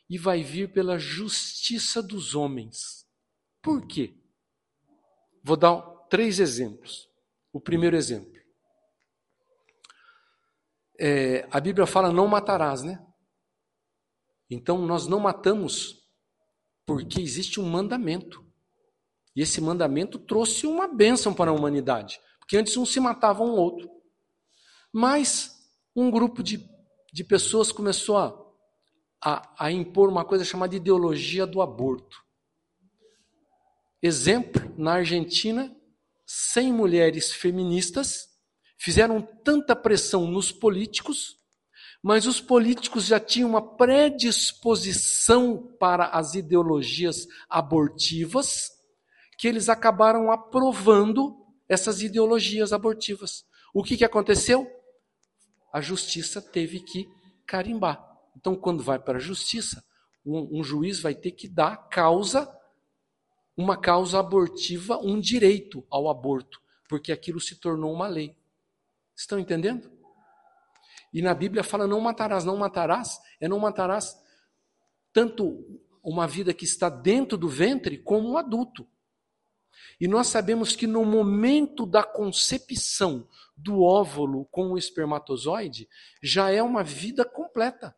e 0.09 0.17
vai 0.17 0.43
vir 0.43 0.71
pela 0.71 0.97
justiça 0.97 2.01
dos 2.01 2.35
homens. 2.35 3.07
Por 3.61 3.85
quê? 3.87 4.15
Vou 5.43 5.57
dar 5.57 5.81
três 6.09 6.39
exemplos. 6.39 7.09
O 7.51 7.59
primeiro 7.59 7.95
exemplo. 7.95 8.31
É, 10.99 11.47
a 11.51 11.59
Bíblia 11.59 11.85
fala 11.85 12.11
não 12.11 12.27
matarás, 12.27 12.83
né? 12.83 13.05
Então 14.49 14.85
nós 14.85 15.07
não 15.07 15.19
matamos 15.19 16.07
porque 16.85 17.21
existe 17.21 17.59
um 17.59 17.69
mandamento. 17.69 18.42
E 19.35 19.41
esse 19.41 19.59
mandamento 19.59 20.19
trouxe 20.19 20.67
uma 20.67 20.87
bênção 20.87 21.33
para 21.33 21.51
a 21.51 21.53
humanidade. 21.53 22.19
Porque 22.39 22.57
antes 22.57 22.77
um 22.77 22.85
se 22.85 22.99
matava 22.99 23.43
um 23.43 23.51
outro. 23.51 23.89
Mas 24.91 25.53
um 25.95 26.11
grupo 26.11 26.43
de, 26.43 26.69
de 27.11 27.23
pessoas 27.23 27.71
começou 27.71 28.17
a, 28.17 28.37
a, 29.23 29.65
a 29.65 29.71
impor 29.71 30.09
uma 30.09 30.25
coisa 30.25 30.43
chamada 30.43 30.75
ideologia 30.75 31.47
do 31.47 31.61
aborto. 31.61 32.21
Exemplo, 34.01 34.61
na 34.77 34.95
Argentina, 34.95 35.73
100 36.25 36.73
mulheres 36.73 37.31
feministas 37.31 38.27
fizeram 38.77 39.21
tanta 39.21 39.75
pressão 39.75 40.27
nos 40.27 40.51
políticos, 40.51 41.37
mas 42.03 42.27
os 42.27 42.41
políticos 42.41 43.05
já 43.05 43.17
tinham 43.17 43.49
uma 43.49 43.77
predisposição 43.77 45.73
para 45.79 46.07
as 46.07 46.33
ideologias 46.33 47.25
abortivas, 47.49 48.72
que 49.43 49.47
eles 49.49 49.67
acabaram 49.67 50.31
aprovando 50.31 51.35
essas 51.67 52.01
ideologias 52.01 52.71
abortivas. 52.71 53.45
O 53.73 53.83
que, 53.83 53.97
que 53.97 54.05
aconteceu? 54.05 54.65
A 55.73 55.81
justiça 55.81 56.41
teve 56.41 56.79
que 56.79 57.09
carimbar. 57.45 58.01
Então, 58.37 58.55
quando 58.55 58.81
vai 58.81 58.97
para 58.97 59.17
a 59.17 59.21
justiça, 59.21 59.83
um, 60.25 60.59
um 60.59 60.63
juiz 60.63 61.01
vai 61.01 61.13
ter 61.13 61.31
que 61.31 61.49
dar 61.49 61.89
causa, 61.89 62.49
uma 63.57 63.75
causa 63.75 64.17
abortiva, 64.17 64.97
um 64.99 65.19
direito 65.19 65.85
ao 65.89 66.09
aborto, 66.09 66.61
porque 66.87 67.11
aquilo 67.11 67.41
se 67.41 67.57
tornou 67.57 67.91
uma 67.91 68.07
lei. 68.07 68.37
Estão 69.13 69.37
entendendo? 69.37 69.91
E 71.11 71.21
na 71.21 71.33
Bíblia 71.33 71.65
fala: 71.65 71.85
não 71.85 71.99
matarás, 71.99 72.45
não 72.45 72.55
matarás, 72.55 73.19
é 73.41 73.49
não 73.49 73.59
matarás 73.59 74.17
tanto 75.11 75.81
uma 76.01 76.25
vida 76.27 76.53
que 76.53 76.63
está 76.63 76.87
dentro 76.87 77.37
do 77.37 77.49
ventre 77.49 77.97
como 77.97 78.29
um 78.29 78.37
adulto. 78.37 78.87
E 79.99 80.07
nós 80.07 80.27
sabemos 80.27 80.75
que 80.75 80.87
no 80.87 81.05
momento 81.05 81.85
da 81.85 82.03
concepção 82.03 83.27
do 83.55 83.81
óvulo 83.81 84.45
com 84.51 84.71
o 84.71 84.77
espermatozoide, 84.77 85.87
já 86.21 86.51
é 86.51 86.61
uma 86.61 86.83
vida 86.83 87.23
completa. 87.23 87.95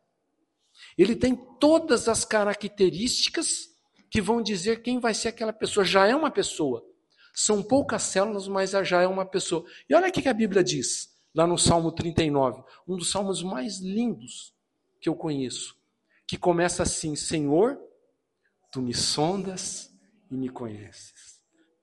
Ele 0.96 1.16
tem 1.16 1.34
todas 1.58 2.08
as 2.08 2.24
características 2.24 3.74
que 4.10 4.20
vão 4.20 4.42
dizer 4.42 4.82
quem 4.82 4.98
vai 4.98 5.14
ser 5.14 5.28
aquela 5.28 5.52
pessoa. 5.52 5.84
Já 5.84 6.06
é 6.06 6.14
uma 6.14 6.30
pessoa. 6.30 6.84
São 7.34 7.62
poucas 7.62 8.02
células, 8.02 8.48
mas 8.48 8.70
já 8.70 9.02
é 9.02 9.06
uma 9.06 9.26
pessoa. 9.26 9.64
E 9.88 9.94
olha 9.94 10.08
o 10.08 10.12
que 10.12 10.28
a 10.28 10.32
Bíblia 10.32 10.64
diz, 10.64 11.14
lá 11.34 11.46
no 11.46 11.58
Salmo 11.58 11.92
39, 11.92 12.62
um 12.88 12.96
dos 12.96 13.10
salmos 13.10 13.42
mais 13.42 13.78
lindos 13.78 14.54
que 15.00 15.08
eu 15.08 15.14
conheço, 15.14 15.76
que 16.26 16.38
começa 16.38 16.82
assim: 16.82 17.14
Senhor, 17.14 17.78
tu 18.72 18.80
me 18.80 18.94
sondas 18.94 19.94
e 20.30 20.36
me 20.36 20.48
conheces. 20.48 21.35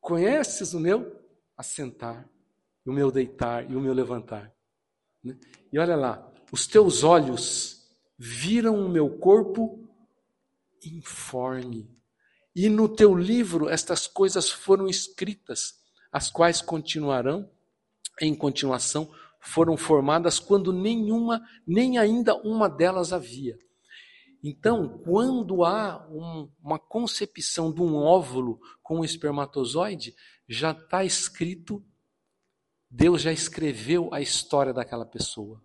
Conheces 0.04 0.74
o 0.74 0.82
meu 0.82 1.18
assentar, 1.56 2.30
o 2.86 2.92
meu 2.92 3.10
deitar 3.10 3.72
e 3.72 3.74
o 3.74 3.80
meu 3.80 3.94
levantar. 3.94 4.54
Né? 5.24 5.40
E 5.72 5.80
olha 5.80 5.96
lá, 5.96 6.30
os 6.52 6.68
teus 6.68 7.06
olhos 7.06 7.88
viram 8.18 8.86
o 8.86 8.90
meu 8.90 9.18
corpo 9.18 9.88
informe. 10.84 11.90
E 12.54 12.68
no 12.68 12.90
teu 12.90 13.16
livro 13.16 13.70
estas 13.70 14.06
coisas 14.06 14.52
foram 14.52 14.90
escritas, 14.90 15.76
as 16.12 16.30
quais 16.30 16.62
continuarão, 16.62 17.50
em 18.20 18.36
continuação, 18.36 19.10
foram 19.40 19.78
formadas 19.78 20.38
quando 20.38 20.74
nenhuma, 20.74 21.42
nem 21.66 21.98
ainda 21.98 22.36
uma 22.36 22.68
delas 22.68 23.14
havia. 23.14 23.58
Então, 24.44 25.00
quando 25.00 25.64
há 25.64 26.06
um, 26.12 26.50
uma 26.62 26.78
concepção 26.78 27.72
de 27.72 27.82
um 27.82 27.96
óvulo 27.96 28.60
com 28.82 29.00
um 29.00 29.06
espermatozoide, 29.06 30.14
já 30.46 30.72
está 30.72 31.06
escrito, 31.06 31.82
Deus 32.90 33.22
já 33.22 33.32
escreveu 33.32 34.14
a 34.14 34.20
história 34.20 34.74
daquela 34.74 35.06
pessoa. 35.06 35.64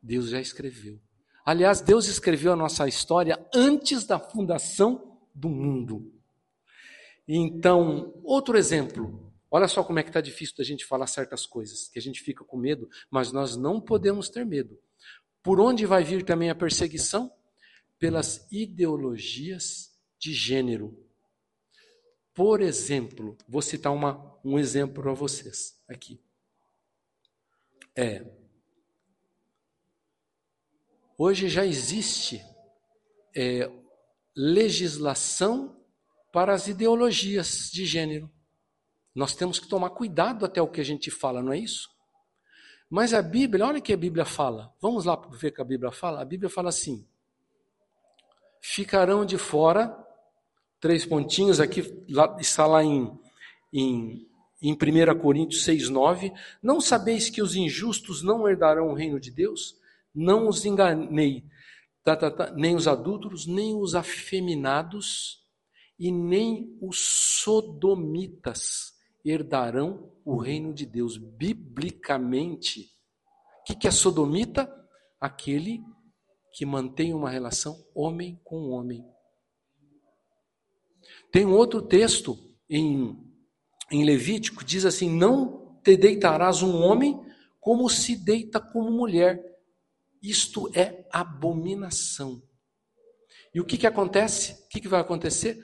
Deus 0.00 0.28
já 0.28 0.40
escreveu. 0.40 1.00
Aliás, 1.44 1.80
Deus 1.80 2.06
escreveu 2.06 2.52
a 2.52 2.56
nossa 2.56 2.86
história 2.86 3.44
antes 3.52 4.06
da 4.06 4.20
fundação 4.20 5.18
do 5.34 5.48
mundo. 5.48 6.12
Então, 7.26 8.14
outro 8.22 8.56
exemplo. 8.56 9.32
Olha 9.50 9.66
só 9.66 9.82
como 9.82 9.98
é 9.98 10.02
que 10.02 10.10
está 10.10 10.20
difícil 10.20 10.54
da 10.56 10.62
gente 10.62 10.84
falar 10.84 11.06
certas 11.06 11.44
coisas, 11.46 11.88
que 11.88 11.98
a 11.98 12.02
gente 12.02 12.20
fica 12.20 12.44
com 12.44 12.56
medo, 12.56 12.88
mas 13.10 13.32
nós 13.32 13.56
não 13.56 13.80
podemos 13.80 14.28
ter 14.28 14.44
medo. 14.44 14.78
Por 15.48 15.60
onde 15.60 15.86
vai 15.86 16.04
vir 16.04 16.26
também 16.26 16.50
a 16.50 16.54
perseguição? 16.54 17.32
Pelas 17.98 18.46
ideologias 18.52 19.98
de 20.18 20.34
gênero. 20.34 21.02
Por 22.34 22.60
exemplo, 22.60 23.34
vou 23.48 23.62
citar 23.62 23.94
uma, 23.94 24.38
um 24.44 24.58
exemplo 24.58 25.02
para 25.02 25.14
vocês 25.14 25.82
aqui. 25.88 26.20
É, 27.96 28.26
Hoje 31.16 31.48
já 31.48 31.64
existe 31.64 32.44
é, 33.34 33.72
legislação 34.36 35.82
para 36.30 36.52
as 36.52 36.68
ideologias 36.68 37.70
de 37.72 37.86
gênero. 37.86 38.30
Nós 39.14 39.34
temos 39.34 39.58
que 39.58 39.66
tomar 39.66 39.88
cuidado 39.88 40.44
até 40.44 40.60
o 40.60 40.68
que 40.68 40.82
a 40.82 40.84
gente 40.84 41.10
fala, 41.10 41.42
não 41.42 41.54
é 41.54 41.58
isso? 41.58 41.88
Mas 42.90 43.12
a 43.12 43.20
Bíblia, 43.20 43.66
olha 43.66 43.78
o 43.78 43.82
que 43.82 43.92
a 43.92 43.96
Bíblia 43.96 44.24
fala. 44.24 44.72
Vamos 44.80 45.04
lá 45.04 45.14
ver 45.30 45.48
o 45.48 45.52
que 45.52 45.60
a 45.60 45.64
Bíblia 45.64 45.90
fala. 45.92 46.22
A 46.22 46.24
Bíblia 46.24 46.48
fala 46.48 46.70
assim: 46.70 47.06
ficarão 48.60 49.26
de 49.26 49.36
fora, 49.36 49.94
três 50.80 51.04
pontinhos, 51.04 51.60
aqui 51.60 51.82
lá, 52.08 52.36
está 52.40 52.66
lá 52.66 52.82
em, 52.82 53.12
em, 53.72 54.26
em 54.62 54.72
1 54.72 55.18
Coríntios 55.18 55.64
6, 55.64 55.90
9. 55.90 56.32
Não 56.62 56.80
sabeis 56.80 57.28
que 57.28 57.42
os 57.42 57.54
injustos 57.54 58.22
não 58.22 58.48
herdarão 58.48 58.88
o 58.88 58.94
reino 58.94 59.20
de 59.20 59.30
Deus? 59.30 59.76
Não 60.14 60.48
os 60.48 60.64
enganei, 60.64 61.44
tá, 62.02 62.16
tá, 62.16 62.30
tá, 62.30 62.50
nem 62.52 62.74
os 62.74 62.88
adúlteros, 62.88 63.46
nem 63.46 63.76
os 63.76 63.94
afeminados 63.94 65.44
e 65.98 66.10
nem 66.10 66.76
os 66.80 66.98
sodomitas 67.42 68.97
herdarão 69.30 70.12
o 70.24 70.36
reino 70.36 70.72
de 70.72 70.86
Deus. 70.86 71.16
Biblicamente, 71.16 72.82
o 73.60 73.64
que, 73.64 73.74
que 73.74 73.88
é 73.88 73.90
sodomita? 73.90 74.72
Aquele 75.20 75.82
que 76.52 76.64
mantém 76.64 77.14
uma 77.14 77.30
relação 77.30 77.76
homem 77.94 78.40
com 78.44 78.70
homem. 78.70 79.04
Tem 81.30 81.44
um 81.44 81.52
outro 81.52 81.82
texto 81.82 82.38
em, 82.68 83.16
em 83.90 84.04
Levítico, 84.04 84.64
diz 84.64 84.84
assim: 84.84 85.10
Não 85.10 85.78
te 85.82 85.96
deitarás 85.96 86.62
um 86.62 86.82
homem 86.82 87.18
como 87.60 87.88
se 87.88 88.16
deita 88.16 88.60
como 88.60 88.90
mulher, 88.90 89.44
isto 90.22 90.70
é 90.74 91.06
abominação. 91.12 92.42
E 93.54 93.60
o 93.60 93.64
que, 93.64 93.78
que 93.78 93.86
acontece? 93.86 94.64
O 94.64 94.68
que, 94.68 94.80
que 94.80 94.88
vai 94.88 95.00
acontecer? 95.00 95.58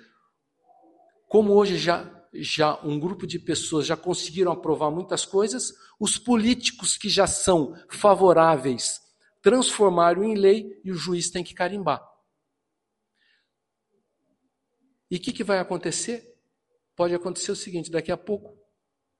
Como 1.28 1.52
hoje 1.52 1.76
já, 1.76 2.23
já 2.36 2.80
um 2.82 2.98
grupo 2.98 3.26
de 3.26 3.38
pessoas 3.38 3.86
já 3.86 3.96
conseguiram 3.96 4.52
aprovar 4.52 4.90
muitas 4.90 5.24
coisas, 5.24 5.72
os 5.98 6.18
políticos 6.18 6.96
que 6.96 7.08
já 7.08 7.26
são 7.26 7.74
favoráveis 7.88 9.00
transformaram 9.40 10.24
em 10.24 10.34
lei 10.34 10.80
e 10.84 10.90
o 10.90 10.94
juiz 10.94 11.30
tem 11.30 11.44
que 11.44 11.54
carimbar. 11.54 12.02
E 15.10 15.16
o 15.16 15.20
que, 15.20 15.32
que 15.32 15.44
vai 15.44 15.58
acontecer? 15.58 16.34
Pode 16.96 17.14
acontecer 17.14 17.52
o 17.52 17.56
seguinte: 17.56 17.90
daqui 17.90 18.10
a 18.10 18.16
pouco, 18.16 18.56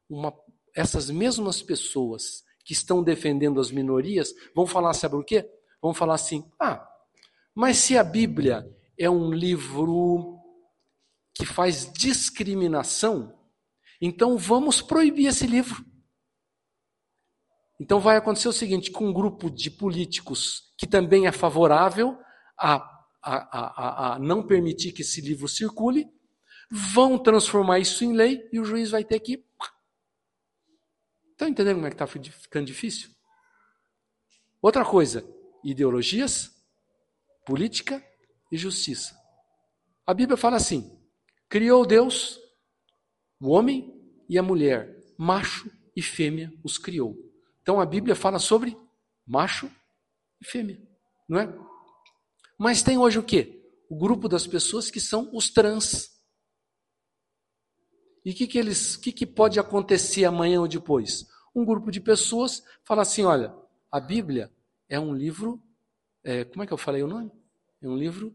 uma, 0.09 0.33
essas 0.75 1.11
mesmas 1.11 1.63
pessoas 1.63 2.43
que 2.65 2.73
estão 2.73 3.03
defendendo 3.03 3.61
as 3.61 3.71
minorias 3.71 4.33
vão 4.55 4.67
falar, 4.67 4.95
sabe 4.95 5.17
o 5.17 5.23
quê? 5.23 5.49
Vão 5.81 5.93
falar 5.93 6.15
assim: 6.15 6.51
ah, 6.59 6.89
mas 7.55 7.77
se 7.77 7.97
a 7.97 8.03
Bíblia 8.03 8.67
é 8.99 9.09
um 9.09 9.31
livro 9.31 10.34
que 11.35 11.45
faz 11.45 11.93
discriminação, 11.93 13.39
então 14.01 14.39
vamos 14.39 14.81
proibir 14.81 15.27
esse 15.27 15.47
livro. 15.47 15.85
Então 17.81 17.99
vai 17.99 18.17
acontecer 18.17 18.49
o 18.49 18.53
seguinte: 18.53 18.91
com 18.91 19.09
um 19.09 19.13
grupo 19.13 19.51
de 19.51 19.71
políticos 19.71 20.73
que 20.79 20.87
também 20.87 21.27
é 21.27 21.33
favorável 21.33 22.17
a, 22.59 22.77
a, 23.23 24.13
a, 24.13 24.15
a 24.15 24.19
não 24.19 24.47
permitir 24.47 24.93
que 24.93 25.03
esse 25.03 25.21
livro 25.21 25.49
circule, 25.49 26.09
vão 26.71 27.19
transformar 27.19 27.79
isso 27.79 28.05
em 28.05 28.13
lei 28.13 28.49
e 28.53 28.61
o 28.61 28.65
juiz 28.65 28.91
vai 28.91 29.05
ter 29.05 29.19
que 29.21 29.45
Estão 31.35 31.49
entendendo 31.49 31.77
como 31.77 31.87
é 31.87 31.91
que 31.91 31.95
está 31.97 32.07
ficando 32.07 32.67
difícil? 32.67 33.11
Outra 34.63 34.85
coisa, 34.85 35.29
ideologias, 35.65 36.51
política 37.45 38.03
e 38.53 38.57
justiça. 38.57 39.21
A 40.07 40.15
Bíblia 40.15 40.37
fala 40.37 40.57
assim: 40.57 40.94
criou 41.55 41.87
Deus 41.87 42.41
o 43.41 43.51
homem 43.51 43.95
e 44.29 44.37
a 44.37 44.43
mulher, 44.43 45.01
macho 45.17 45.71
e 45.95 46.03
fêmea 46.03 46.53
os 46.65 46.79
criou. 46.79 47.17
Então 47.63 47.81
a 47.81 47.87
Bíblia 47.87 48.17
fala 48.17 48.41
sobre 48.41 48.77
macho 49.25 49.71
e 50.41 50.45
fêmea, 50.45 50.83
não 51.29 51.39
é? 51.39 51.57
Mas 52.59 52.83
tem 52.83 52.99
hoje 52.99 53.21
o 53.21 53.23
quê? 53.23 53.65
O 53.89 53.97
grupo 53.97 54.29
das 54.29 54.49
pessoas 54.49 54.91
que 54.91 54.99
são 54.99 55.31
os 55.33 55.49
trans. 55.49 56.11
E 58.25 58.33
o 58.33 58.35
que, 58.35 58.49
que, 58.49 58.59
eles, 58.59 58.97
que, 58.97 59.13
que 59.13 59.25
pode 59.25 59.61
acontecer 59.61 60.25
amanhã 60.25 60.61
ou 60.61 60.67
depois? 60.67 61.25
Um 61.55 61.65
grupo 61.65 61.93
de 61.93 62.01
pessoas 62.01 62.65
fala 62.83 63.03
assim: 63.03 63.23
olha, 63.23 63.55
a 63.93 64.01
Bíblia 64.01 64.53
é 64.89 64.99
um 64.99 65.15
livro. 65.15 65.63
É, 66.25 66.45
como 66.47 66.65
é 66.65 66.67
que 66.67 66.73
eu 66.73 66.79
falei 66.79 67.05
o 67.05 67.07
nome? 67.07 67.31
É 67.81 67.87
um 67.87 67.97
livro 67.97 68.35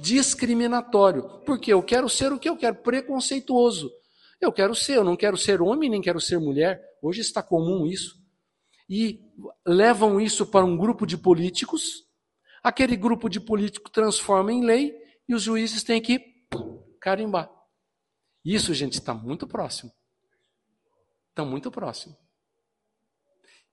discriminatório. 0.00 1.40
Porque 1.44 1.72
eu 1.72 1.82
quero 1.82 2.08
ser 2.08 2.32
o 2.32 2.38
que 2.38 2.48
eu 2.48 2.56
quero, 2.56 2.76
preconceituoso. 2.76 3.90
Eu 4.40 4.52
quero 4.52 4.74
ser, 4.74 4.96
eu 4.96 5.04
não 5.04 5.16
quero 5.16 5.36
ser 5.36 5.60
homem 5.60 5.90
nem 5.90 6.00
quero 6.00 6.20
ser 6.20 6.38
mulher. 6.38 6.80
Hoje 7.02 7.20
está 7.20 7.42
comum 7.42 7.86
isso. 7.86 8.16
E 8.88 9.20
levam 9.66 10.20
isso 10.20 10.46
para 10.46 10.64
um 10.64 10.76
grupo 10.76 11.06
de 11.06 11.16
políticos. 11.16 12.06
Aquele 12.62 12.96
grupo 12.96 13.28
de 13.28 13.40
políticos 13.40 13.90
transforma 13.92 14.52
em 14.52 14.64
lei 14.64 14.94
e 15.28 15.34
os 15.34 15.42
juízes 15.42 15.82
têm 15.82 16.00
que 16.00 16.20
carimbar. 17.00 17.50
Isso, 18.44 18.72
gente, 18.72 18.94
está 18.94 19.12
muito 19.12 19.46
próximo. 19.46 19.92
Está 21.30 21.44
muito 21.44 21.70
próximo. 21.70 22.16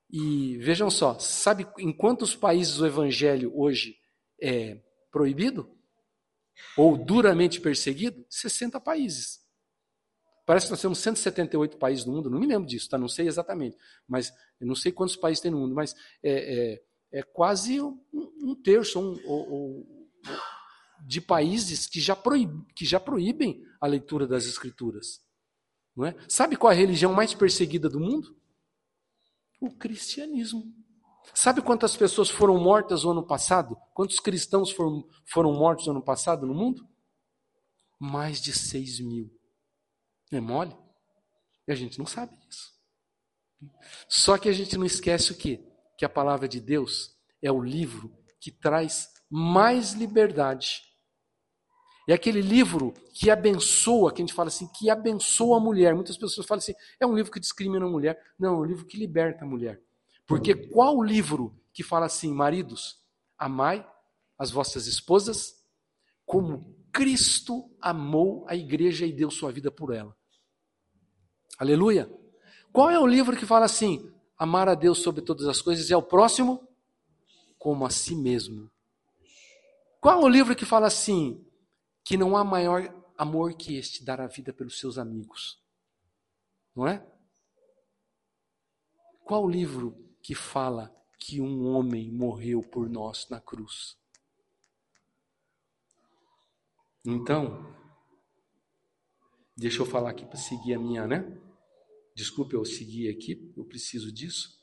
E 0.10 0.58
vejam 0.58 0.90
só, 0.90 1.18
sabe 1.18 1.68
em 1.80 1.92
quantos 1.92 2.36
países 2.36 2.80
o 2.80 2.86
evangelho 2.86 3.52
hoje 3.56 3.98
é 4.42 4.80
proibido? 5.12 5.76
Ou 6.78 6.98
duramente 6.98 7.60
perseguido? 7.60 8.26
60 8.30 8.80
países. 8.80 9.46
Parece 10.46 10.68
que 10.68 10.72
nós 10.72 10.82
temos 10.82 11.00
178 11.00 11.78
países 11.78 12.06
no 12.06 12.14
mundo, 12.14 12.30
não 12.30 12.40
me 12.40 12.46
lembro 12.46 12.68
disso, 12.68 12.88
tá? 12.88 12.98
não 12.98 13.08
sei 13.08 13.28
exatamente, 13.28 13.76
mas 14.08 14.32
eu 14.60 14.68
não 14.68 14.76
sei 14.76 14.92
quantos 14.92 15.16
países 15.16 15.42
tem 15.42 15.50
no 15.50 15.58
mundo, 15.58 15.74
mas 15.74 15.96
é, 16.22 16.74
é, 16.74 17.20
é 17.20 17.24
quase 17.24 17.82
um, 17.82 18.00
um 18.14 18.54
terço 18.54 19.00
um, 19.00 19.84
de 21.02 21.20
países 21.20 21.88
que 21.88 22.00
já, 22.00 22.16
proib, 22.16 22.64
que 22.76 22.86
já 22.86 23.00
proíbem 23.00 23.64
a 23.82 23.88
leitura 23.88 24.28
das 24.28 24.46
escrituras. 24.46 25.26
Não 25.96 26.06
é? 26.06 26.16
Sabe 26.28 26.56
qual 26.56 26.72
é 26.72 26.76
a 26.76 26.78
religião 26.78 27.12
mais 27.12 27.34
perseguida 27.34 27.90
do 27.90 28.00
mundo? 28.00 28.38
O 29.60 29.72
cristianismo. 29.72 30.72
Sabe 31.34 31.62
quantas 31.62 31.96
pessoas 31.96 32.30
foram 32.30 32.58
mortas 32.58 33.04
no 33.04 33.12
ano 33.12 33.26
passado? 33.26 33.78
Quantos 33.94 34.20
cristãos 34.20 34.72
foram, 34.72 35.08
foram 35.26 35.54
mortos 35.54 35.86
no 35.88 35.94
ano 35.94 36.02
passado 36.02 36.46
no 36.46 36.54
mundo? 36.54 36.88
Mais 38.00 38.42
de 38.42 38.54
6 38.54 39.00
mil. 39.00 39.32
É 40.32 40.40
mole? 40.40 40.76
E 41.68 41.72
a 41.72 41.76
gente 41.76 41.98
não 41.98 42.06
sabe 42.06 42.36
disso. 42.38 42.74
Só 44.08 44.38
que 44.38 44.50
a 44.50 44.54
gente 44.54 44.78
não 44.78 44.86
esquece 44.86 45.32
o 45.32 45.38
quê? 45.38 45.64
Que 45.98 46.06
a 46.06 46.10
palavra 46.10 46.48
de 46.48 46.60
Deus 46.60 47.16
é 47.42 47.52
o 47.52 47.62
livro 47.62 48.16
que 48.40 48.52
traz 48.52 49.10
mais 49.30 49.94
liberdade. 49.94 50.84
É 52.08 52.14
aquele 52.14 52.42
livro 52.42 52.94
que 53.14 53.32
abençoa, 53.32 54.14
que 54.14 54.22
a 54.22 54.26
gente 54.26 54.36
fala 54.36 54.50
assim, 54.50 54.68
que 54.68 54.90
abençoa 54.90 55.58
a 55.58 55.60
mulher. 55.60 55.96
Muitas 55.96 56.18
pessoas 56.18 56.46
falam 56.46 56.60
assim, 56.60 56.76
é 57.00 57.06
um 57.06 57.16
livro 57.16 57.32
que 57.32 57.40
discrimina 57.40 57.86
a 57.86 57.90
mulher. 57.90 58.22
Não, 58.38 58.56
é 58.56 58.58
um 58.58 58.64
livro 58.64 58.86
que 58.86 58.98
liberta 58.98 59.44
a 59.44 59.48
mulher. 59.48 59.82
Porque 60.26 60.56
qual 60.56 61.04
livro 61.04 61.56
que 61.72 61.84
fala 61.84 62.06
assim, 62.06 62.34
maridos, 62.34 63.00
amai 63.38 63.88
as 64.38 64.52
vossas 64.52 64.88
esposas 64.88 65.64
como 66.26 66.76
Cristo 66.92 67.70
amou 67.80 68.46
a 68.48 68.56
igreja 68.56 69.06
e 69.06 69.14
deu 69.14 69.30
sua 69.30 69.52
vida 69.52 69.70
por 69.70 69.94
ela? 69.94 70.16
Aleluia! 71.60 72.12
Qual 72.72 72.90
é 72.90 73.00
o 73.00 73.08
livro 73.08 73.38
que 73.38 73.46
fala 73.46 73.66
assim, 73.66 74.12
amar 74.38 74.68
a 74.68 74.76
Deus 74.76 75.00
sobre 75.00 75.22
todas 75.22 75.48
as 75.48 75.62
coisas 75.62 75.90
e 75.90 75.94
ao 75.94 76.02
próximo 76.02 76.68
como 77.58 77.86
a 77.86 77.90
si 77.90 78.16
mesmo? 78.16 78.70
Qual 80.02 80.22
é 80.22 80.24
o 80.24 80.28
livro 80.28 80.56
que 80.56 80.66
fala 80.66 80.88
assim, 80.88 81.46
que 82.04 82.18
não 82.18 82.36
há 82.36 82.44
maior 82.44 82.94
amor 83.18 83.54
que 83.54 83.78
este, 83.78 84.04
dar 84.04 84.20
a 84.20 84.28
vida 84.28 84.52
pelos 84.52 84.80
seus 84.80 84.98
amigos? 84.98 85.62
Não 86.76 86.88
é? 86.88 87.06
Qual 89.24 89.48
livro 89.48 90.05
que 90.26 90.34
fala 90.34 90.92
que 91.20 91.40
um 91.40 91.68
homem 91.68 92.12
morreu 92.12 92.64
por 92.64 92.90
nós 92.90 93.30
na 93.30 93.40
cruz. 93.40 93.96
Então, 97.06 97.64
deixa 99.56 99.84
eu 99.84 99.86
falar 99.86 100.10
aqui 100.10 100.26
para 100.26 100.38
seguir 100.38 100.74
a 100.74 100.80
minha, 100.80 101.06
né? 101.06 101.24
Desculpe 102.16 102.56
eu 102.56 102.66
seguir 102.66 103.08
aqui, 103.08 103.54
eu 103.56 103.64
preciso 103.66 104.12
disso. 104.12 104.60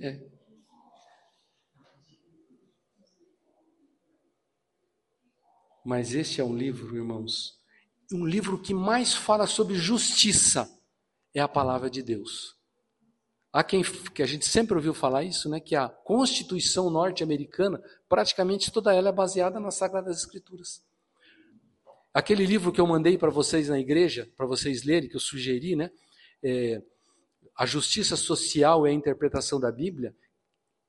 É. 0.00 0.26
Mas 5.84 6.14
este 6.14 6.40
é 6.40 6.44
um 6.44 6.56
livro, 6.56 6.96
irmãos, 6.96 7.59
um 8.12 8.26
livro 8.26 8.58
que 8.58 8.74
mais 8.74 9.14
fala 9.14 9.46
sobre 9.46 9.74
justiça 9.74 10.68
é 11.34 11.40
a 11.40 11.48
palavra 11.48 11.88
de 11.88 12.02
Deus. 12.02 12.56
Há 13.52 13.64
quem 13.64 13.82
que 13.82 14.22
a 14.22 14.26
gente 14.26 14.46
sempre 14.46 14.74
ouviu 14.74 14.94
falar 14.94 15.24
isso, 15.24 15.48
né, 15.48 15.58
que 15.58 15.74
a 15.74 15.88
Constituição 15.88 16.88
norte-americana, 16.88 17.82
praticamente 18.08 18.70
toda 18.70 18.94
ela 18.94 19.08
é 19.08 19.12
baseada 19.12 19.58
nas 19.58 19.74
Sagradas 19.74 20.18
Escrituras. 20.18 20.82
Aquele 22.12 22.46
livro 22.46 22.72
que 22.72 22.80
eu 22.80 22.86
mandei 22.86 23.16
para 23.18 23.30
vocês 23.30 23.68
na 23.68 23.78
igreja, 23.78 24.28
para 24.36 24.46
vocês 24.46 24.84
lerem, 24.84 25.08
que 25.08 25.16
eu 25.16 25.20
sugeri, 25.20 25.76
né, 25.76 25.90
é, 26.42 26.82
a 27.56 27.66
justiça 27.66 28.16
social 28.16 28.86
é 28.86 28.90
a 28.90 28.94
interpretação 28.94 29.60
da 29.60 29.70
Bíblia. 29.70 30.14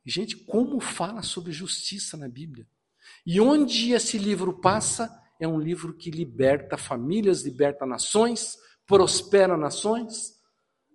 Gente, 0.05 0.35
como 0.37 0.79
fala 0.79 1.21
sobre 1.21 1.51
justiça 1.51 2.15
na 2.17 2.27
Bíblia? 2.27 2.67
E 3.25 3.39
onde 3.41 3.91
esse 3.91 4.17
livro 4.17 4.59
passa, 4.59 5.20
é 5.41 5.47
um 5.47 5.59
livro 5.59 5.97
que 5.97 6.11
liberta 6.11 6.77
famílias, 6.77 7.41
liberta 7.41 7.83
nações, 7.83 8.55
prospera 8.85 9.57
nações. 9.57 10.39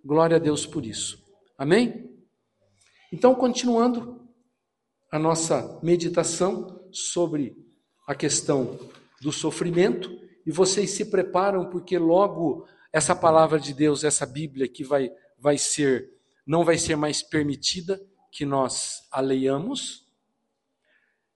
Glória 0.03 0.37
a 0.37 0.39
Deus 0.39 0.65
por 0.65 0.85
isso. 0.85 1.21
Amém? 1.57 2.09
Então, 3.11 3.35
continuando 3.35 4.25
a 5.11 5.19
nossa 5.19 5.79
meditação 5.83 6.87
sobre 6.93 7.57
a 8.07 8.15
questão 8.15 8.79
do 9.21 9.33
sofrimento, 9.33 10.09
e 10.45 10.51
vocês 10.51 10.91
se 10.91 11.03
preparam 11.11 11.69
porque 11.69 11.97
logo 11.97 12.65
essa 12.93 13.13
palavra 13.13 13.59
de 13.59 13.73
Deus, 13.73 14.05
essa 14.05 14.25
Bíblia 14.25 14.67
que 14.67 14.83
vai 14.83 15.11
vai 15.37 15.57
ser 15.57 16.09
não 16.45 16.63
vai 16.63 16.77
ser 16.77 16.95
mais 16.95 17.21
permitida 17.21 18.01
que 18.31 18.45
nós 18.45 19.05
a 19.11 19.19
leiamos. 19.19 20.07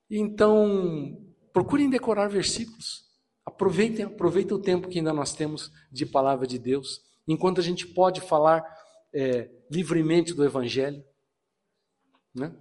Então, 0.09 1.30
Procurem 1.53 1.89
decorar 1.89 2.27
versículos. 2.27 3.05
Aproveitem, 3.45 4.05
aproveitem 4.05 4.55
o 4.55 4.61
tempo 4.61 4.87
que 4.87 4.99
ainda 4.99 5.13
nós 5.13 5.33
temos 5.33 5.71
de 5.91 6.05
palavra 6.05 6.47
de 6.47 6.57
Deus, 6.57 7.01
enquanto 7.27 7.59
a 7.59 7.63
gente 7.63 7.87
pode 7.87 8.21
falar 8.21 8.63
é, 9.13 9.49
livremente 9.69 10.33
do 10.33 10.43
Evangelho. 10.43 11.03
Né? 12.33 12.55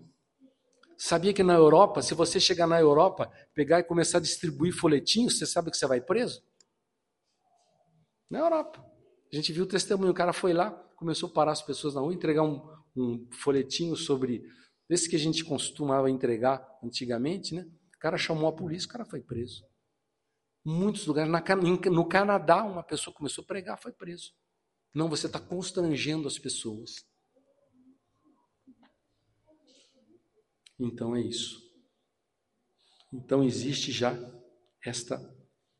Sabia 0.96 1.32
que 1.32 1.42
na 1.42 1.54
Europa, 1.54 2.02
se 2.02 2.14
você 2.14 2.40
chegar 2.40 2.66
na 2.66 2.80
Europa, 2.80 3.30
pegar 3.54 3.80
e 3.80 3.84
começar 3.84 4.18
a 4.18 4.20
distribuir 4.20 4.72
folhetinhos, 4.74 5.38
você 5.38 5.46
sabe 5.46 5.70
que 5.70 5.76
você 5.76 5.86
vai 5.86 6.00
preso? 6.00 6.42
Na 8.28 8.40
Europa. 8.40 8.84
A 9.32 9.36
gente 9.36 9.52
viu 9.52 9.64
o 9.64 9.68
testemunho, 9.68 10.10
o 10.10 10.14
cara 10.14 10.32
foi 10.32 10.52
lá, 10.52 10.70
começou 10.96 11.28
a 11.28 11.32
parar 11.32 11.52
as 11.52 11.62
pessoas 11.62 11.94
na 11.94 12.00
rua, 12.00 12.12
entregar 12.12 12.42
um, 12.42 12.60
um 12.96 13.28
folhetinho 13.30 13.96
sobre 13.96 14.42
esse 14.88 15.08
que 15.08 15.16
a 15.16 15.18
gente 15.18 15.44
costumava 15.44 16.10
entregar 16.10 16.66
antigamente, 16.82 17.54
né? 17.54 17.66
Cara 18.00 18.16
chamou 18.18 18.48
a 18.48 18.52
polícia, 18.52 18.88
o 18.88 18.90
cara 18.90 19.04
foi 19.04 19.20
preso. 19.20 19.64
Muitos 20.64 21.06
lugares, 21.06 21.30
no 21.90 22.08
Canadá, 22.08 22.64
uma 22.64 22.82
pessoa 22.82 23.14
começou 23.14 23.44
a 23.44 23.46
pregar, 23.46 23.80
foi 23.80 23.92
preso. 23.92 24.32
Não, 24.94 25.08
você 25.08 25.26
está 25.26 25.38
constrangendo 25.38 26.26
as 26.26 26.38
pessoas. 26.38 27.06
Então 30.78 31.14
é 31.14 31.20
isso. 31.20 31.62
Então 33.12 33.44
existe 33.44 33.92
já 33.92 34.16
esta 34.84 35.18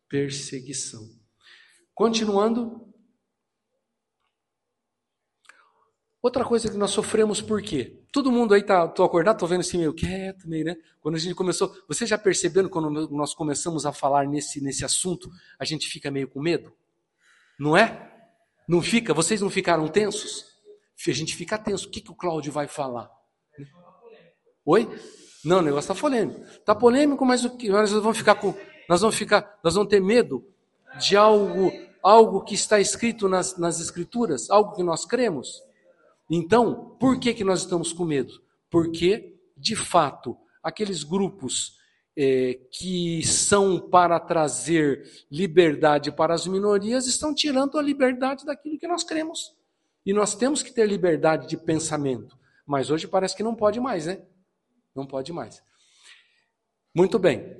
perseguição. 0.08 1.08
Continuando, 1.94 2.89
Outra 6.22 6.44
coisa 6.44 6.70
que 6.70 6.76
nós 6.76 6.90
sofremos 6.90 7.40
por 7.40 7.62
quê? 7.62 7.98
Todo 8.12 8.30
mundo 8.30 8.52
aí 8.52 8.62
tá, 8.62 8.86
tô 8.86 9.02
acordado, 9.02 9.38
tô 9.38 9.46
vendo 9.46 9.60
assim 9.60 9.78
meio 9.78 9.94
quieto, 9.94 10.46
meio, 10.46 10.66
né? 10.66 10.76
Quando 11.00 11.14
a 11.14 11.18
gente 11.18 11.34
começou, 11.34 11.74
vocês 11.88 12.10
já 12.10 12.18
perceberam 12.18 12.68
quando 12.68 13.08
nós 13.10 13.32
começamos 13.34 13.86
a 13.86 13.92
falar 13.92 14.26
nesse 14.26 14.62
nesse 14.62 14.84
assunto, 14.84 15.30
a 15.58 15.64
gente 15.64 15.88
fica 15.88 16.10
meio 16.10 16.28
com 16.28 16.40
medo? 16.40 16.72
Não 17.58 17.74
é? 17.74 18.10
Não 18.68 18.82
fica? 18.82 19.14
Vocês 19.14 19.40
não 19.40 19.48
ficaram 19.48 19.88
tensos? 19.88 20.44
A 21.08 21.12
gente 21.12 21.34
fica 21.34 21.56
tenso. 21.56 21.88
O 21.88 21.90
que, 21.90 22.02
que 22.02 22.10
o 22.10 22.14
Cláudio 22.14 22.52
vai 22.52 22.68
falar? 22.68 23.10
Oi? 24.66 24.86
Não, 25.42 25.58
o 25.58 25.62
negócio 25.62 25.90
está 25.90 25.94
polêmico. 26.00 26.40
Está 26.42 26.74
polêmico, 26.74 27.24
mas 27.24 27.44
o 27.44 27.56
que? 27.56 27.70
Nós 27.70 27.90
vamos 27.90 28.18
ficar 28.18 28.34
com. 28.34 28.54
Nós 28.88 29.00
vamos 29.00 29.16
ficar. 29.16 29.58
Nós 29.64 29.74
vamos 29.74 29.88
ter 29.88 30.00
medo 30.00 30.46
de 30.98 31.16
algo, 31.16 31.72
algo 32.02 32.44
que 32.44 32.54
está 32.54 32.78
escrito 32.78 33.28
nas, 33.28 33.56
nas 33.56 33.80
escrituras, 33.80 34.50
algo 34.50 34.74
que 34.74 34.82
nós 34.82 35.06
cremos. 35.06 35.62
Então, 36.30 36.96
por 37.00 37.18
que, 37.18 37.34
que 37.34 37.42
nós 37.42 37.60
estamos 37.60 37.92
com 37.92 38.04
medo? 38.04 38.40
Porque, 38.70 39.36
de 39.56 39.74
fato, 39.74 40.38
aqueles 40.62 41.02
grupos 41.02 41.76
é, 42.16 42.54
que 42.70 43.26
são 43.26 43.80
para 43.80 44.20
trazer 44.20 45.26
liberdade 45.30 46.12
para 46.12 46.32
as 46.32 46.46
minorias 46.46 47.06
estão 47.06 47.34
tirando 47.34 47.76
a 47.76 47.82
liberdade 47.82 48.44
daquilo 48.44 48.78
que 48.78 48.86
nós 48.86 49.02
cremos. 49.02 49.56
E 50.06 50.12
nós 50.12 50.34
temos 50.34 50.62
que 50.62 50.72
ter 50.72 50.86
liberdade 50.86 51.48
de 51.48 51.56
pensamento. 51.56 52.38
Mas 52.64 52.90
hoje 52.90 53.08
parece 53.08 53.36
que 53.36 53.42
não 53.42 53.54
pode 53.54 53.80
mais, 53.80 54.06
né? 54.06 54.22
Não 54.94 55.04
pode 55.04 55.32
mais. 55.32 55.62
Muito 56.94 57.18
bem. 57.18 57.56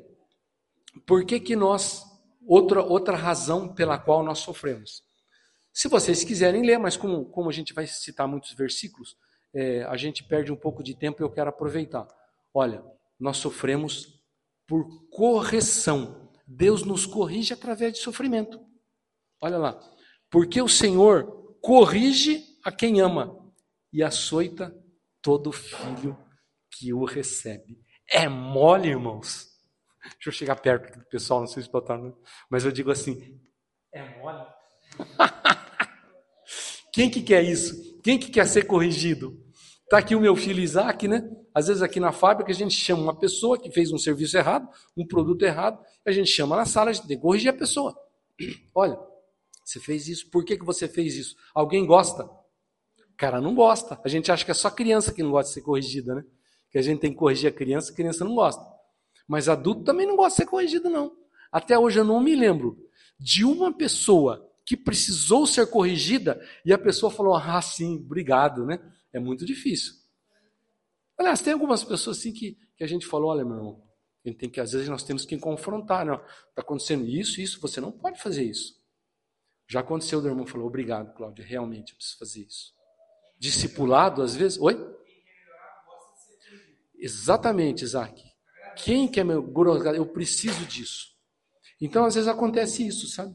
Por 1.05 1.25
que, 1.25 1.41
que 1.41 1.57
nós. 1.57 2.05
Outra, 2.47 2.83
outra 2.83 3.17
razão 3.17 3.69
pela 3.75 3.99
qual 3.99 4.23
nós 4.23 4.39
sofremos. 4.39 5.05
Se 5.73 5.89
vocês 5.89 6.25
quiserem 6.25 6.65
ler, 6.65 6.79
mas 6.79 6.97
como, 6.97 7.27
como 7.27 7.49
a 7.49 7.53
gente 7.53 7.73
vai 7.73 7.87
citar 7.87 8.27
muitos 8.27 8.53
versículos, 8.55 9.17
é, 9.55 9.83
a 9.85 9.97
gente 9.97 10.25
perde 10.25 10.53
um 10.53 10.57
pouco 10.57 10.83
de 10.83 10.95
tempo 10.95 11.23
e 11.23 11.25
eu 11.25 11.31
quero 11.31 11.51
aproveitar. 11.51 12.07
Olha, 12.53 12.83
nós 13.19 13.37
sofremos 13.37 14.21
por 14.67 15.09
correção. 15.11 16.31
Deus 16.47 16.85
nos 16.85 17.07
corrige 17.07 17.53
através 17.53 17.93
de 17.93 17.99
sofrimento. 18.01 18.61
Olha 19.41 19.59
lá. 19.59 19.81
Porque 20.31 20.61
o 20.61 20.69
Senhor 20.69 21.59
corrige 21.61 22.45
a 22.65 22.73
quem 22.73 23.01
ama 23.01 23.37
e 23.93 24.03
açoita 24.03 24.75
todo 25.23 25.53
filho 25.53 26.17
que 26.71 26.93
o 26.93 27.05
recebe. 27.05 27.79
É 28.09 28.29
mole, 28.29 28.89
irmãos. 28.89 29.49
Deixa 30.03 30.29
eu 30.29 30.33
chegar 30.33 30.57
perto 30.57 30.99
do 30.99 31.05
pessoal, 31.07 31.41
não 31.41 31.47
sei 31.47 31.63
se 31.63 31.71
botar, 31.71 31.99
né? 31.99 32.13
mas 32.49 32.65
eu 32.65 32.73
digo 32.73 32.91
assim: 32.91 33.41
é 33.93 34.19
mole. 34.19 34.47
Quem 36.93 37.11
que 37.11 37.23
quer 37.23 37.43
isso? 37.43 37.99
Quem 38.03 38.19
que 38.19 38.31
quer 38.31 38.47
ser 38.47 38.65
corrigido? 38.65 39.39
Está 39.85 39.99
aqui 39.99 40.15
o 40.15 40.21
meu 40.21 40.37
filho 40.37 40.61
Isaac, 40.61 41.09
né? 41.09 41.29
Às 41.55 41.67
vezes 41.67 41.83
aqui 41.83 41.99
na 41.99 42.13
fábrica 42.13 42.51
a 42.51 42.55
gente 42.55 42.75
chama 42.75 43.03
uma 43.03 43.19
pessoa 43.19 43.59
que 43.59 43.71
fez 43.71 43.93
um 43.93 43.99
serviço 43.99 44.37
errado, 44.37 44.69
um 44.97 45.07
produto 45.07 45.43
errado, 45.43 45.85
a 46.07 46.13
gente 46.13 46.31
chama 46.31 46.57
na 46.57 46.65
sala, 46.65 46.91
a 46.91 46.93
gente 46.93 47.09
tem 47.09 47.17
que 47.17 47.23
corrigir 47.23 47.51
a 47.51 47.53
pessoa. 47.53 47.97
Olha, 48.75 48.99
você 49.65 49.81
fez 49.81 50.09
isso, 50.09 50.31
por 50.31 50.45
que, 50.45 50.57
que 50.57 50.65
você 50.65 50.89
fez 50.89 51.17
isso? 51.17 51.37
Alguém 51.55 51.85
gosta? 51.85 52.29
Cara 53.17 53.41
não 53.41 53.55
gosta. 53.55 54.01
A 54.05 54.09
gente 54.09 54.33
acha 54.33 54.45
que 54.45 54.51
é 54.51 54.55
só 54.55 54.71
criança 54.71 55.13
que 55.13 55.23
não 55.23 55.33
gosta 55.33 55.49
de 55.49 55.55
ser 55.55 55.63
corrigida, 55.63 56.15
né? 56.15 56.25
Que 56.71 56.79
a 56.79 56.83
gente 56.83 57.01
tem 57.01 57.11
que 57.11 57.17
corrigir 57.17 57.49
a 57.51 57.53
criança, 57.53 57.93
a 57.93 57.95
criança 57.95 58.25
não 58.25 58.35
gosta. 58.35 58.65
Mas 59.29 59.49
adulto 59.49 59.85
também 59.85 60.07
não 60.07 60.17
gosta 60.17 60.31
de 60.31 60.37
ser 60.37 60.47
corrigido, 60.47 60.89
não. 60.89 61.13
Até 61.53 61.79
hoje 61.79 61.99
eu 61.99 62.05
não 62.05 62.21
me 62.21 62.35
lembro 62.35 62.79
de 63.19 63.45
uma 63.45 63.73
pessoa 63.73 64.50
que 64.71 64.77
precisou 64.77 65.49
ser 65.49 65.67
corrigida 65.67 66.41
e 66.65 66.73
a 66.73 66.79
pessoa 66.79 67.11
falou: 67.11 67.35
ah, 67.35 67.61
sim, 67.61 67.97
obrigado, 67.97 68.65
né? 68.65 68.79
É 69.13 69.19
muito 69.19 69.45
difícil. 69.45 69.95
Aliás, 71.19 71.41
tem 71.41 71.53
algumas 71.53 71.83
pessoas 71.83 72.19
assim 72.19 72.33
que, 72.33 72.57
que 72.77 72.85
a 72.85 72.87
gente 72.87 73.05
falou: 73.05 73.31
olha, 73.31 73.45
meu 73.45 73.57
irmão, 73.57 73.83
a 74.25 74.29
gente 74.29 74.39
tem 74.39 74.49
que, 74.49 74.61
às 74.61 74.71
vezes 74.71 74.89
nós 74.89 75.03
temos 75.03 75.25
que 75.25 75.37
confrontar, 75.39 76.07
né? 76.07 76.15
Está 76.51 76.63
acontecendo 76.63 77.05
isso, 77.05 77.41
isso, 77.41 77.61
você 77.61 77.81
não 77.81 77.91
pode 77.91 78.23
fazer 78.23 78.45
isso. 78.45 78.81
Já 79.67 79.81
aconteceu, 79.81 80.21
o 80.21 80.25
irmão 80.29 80.47
falou: 80.47 80.69
obrigado, 80.69 81.17
Cláudia, 81.17 81.45
realmente 81.45 81.91
eu 81.91 81.97
preciso 81.97 82.19
fazer 82.21 82.43
isso. 82.43 82.73
Discipulado, 83.41 84.23
às 84.23 84.37
vezes, 84.37 84.57
oi? 84.61 84.79
Exatamente, 86.97 87.83
Isaac. 87.83 88.23
Quem 88.77 89.09
quer 89.09 89.25
meu 89.25 89.43
glorificar? 89.43 89.97
Eu 89.97 90.07
preciso 90.07 90.65
disso. 90.65 91.09
Então, 91.81 92.05
às 92.05 92.15
vezes 92.15 92.29
acontece 92.29 92.87
isso, 92.87 93.09
sabe? 93.09 93.35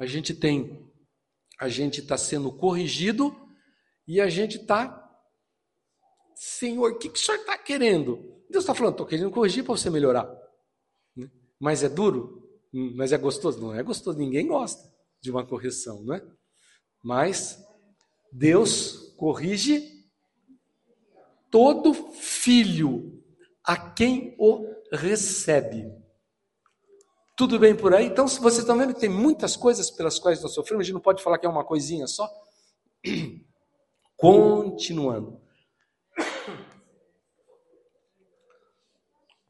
A 0.00 0.06
gente 0.06 0.32
tem, 0.32 0.90
a 1.60 1.68
gente 1.68 2.00
está 2.00 2.16
sendo 2.16 2.50
corrigido 2.50 3.36
e 4.08 4.18
a 4.18 4.30
gente 4.30 4.56
está, 4.56 4.98
Senhor, 6.34 6.92
o 6.92 6.98
que, 6.98 7.10
que 7.10 7.18
o 7.18 7.22
Senhor 7.22 7.36
está 7.38 7.58
querendo? 7.58 8.16
Deus 8.48 8.64
está 8.64 8.74
falando, 8.74 8.94
estou 8.94 9.06
querendo 9.06 9.30
corrigir 9.30 9.62
para 9.62 9.76
você 9.76 9.90
melhorar. 9.90 10.26
Né? 11.14 11.30
Mas 11.60 11.82
é 11.82 11.88
duro? 11.90 12.50
Hum, 12.72 12.94
mas 12.96 13.12
é 13.12 13.18
gostoso? 13.18 13.60
Não 13.60 13.74
é 13.74 13.82
gostoso, 13.82 14.18
ninguém 14.18 14.46
gosta 14.46 14.90
de 15.20 15.30
uma 15.30 15.46
correção, 15.46 16.02
não 16.02 16.14
é? 16.14 16.26
Mas 17.04 17.62
Deus 18.32 19.14
corrige 19.18 19.86
todo 21.50 21.92
filho 21.92 23.22
a 23.62 23.76
quem 23.76 24.34
o 24.38 24.66
recebe. 24.90 25.92
Tudo 27.40 27.58
bem 27.58 27.74
por 27.74 27.94
aí? 27.94 28.04
Então, 28.04 28.28
vocês 28.28 28.58
estão 28.58 28.76
vendo 28.76 28.92
que 28.92 29.00
tem 29.00 29.08
muitas 29.08 29.56
coisas 29.56 29.90
pelas 29.90 30.18
quais 30.18 30.42
nós 30.42 30.52
sofremos, 30.52 30.82
a 30.82 30.84
gente 30.84 30.92
não 30.92 31.00
pode 31.00 31.22
falar 31.22 31.38
que 31.38 31.46
é 31.46 31.48
uma 31.48 31.64
coisinha 31.64 32.06
só. 32.06 32.30
Continuando. 34.14 35.40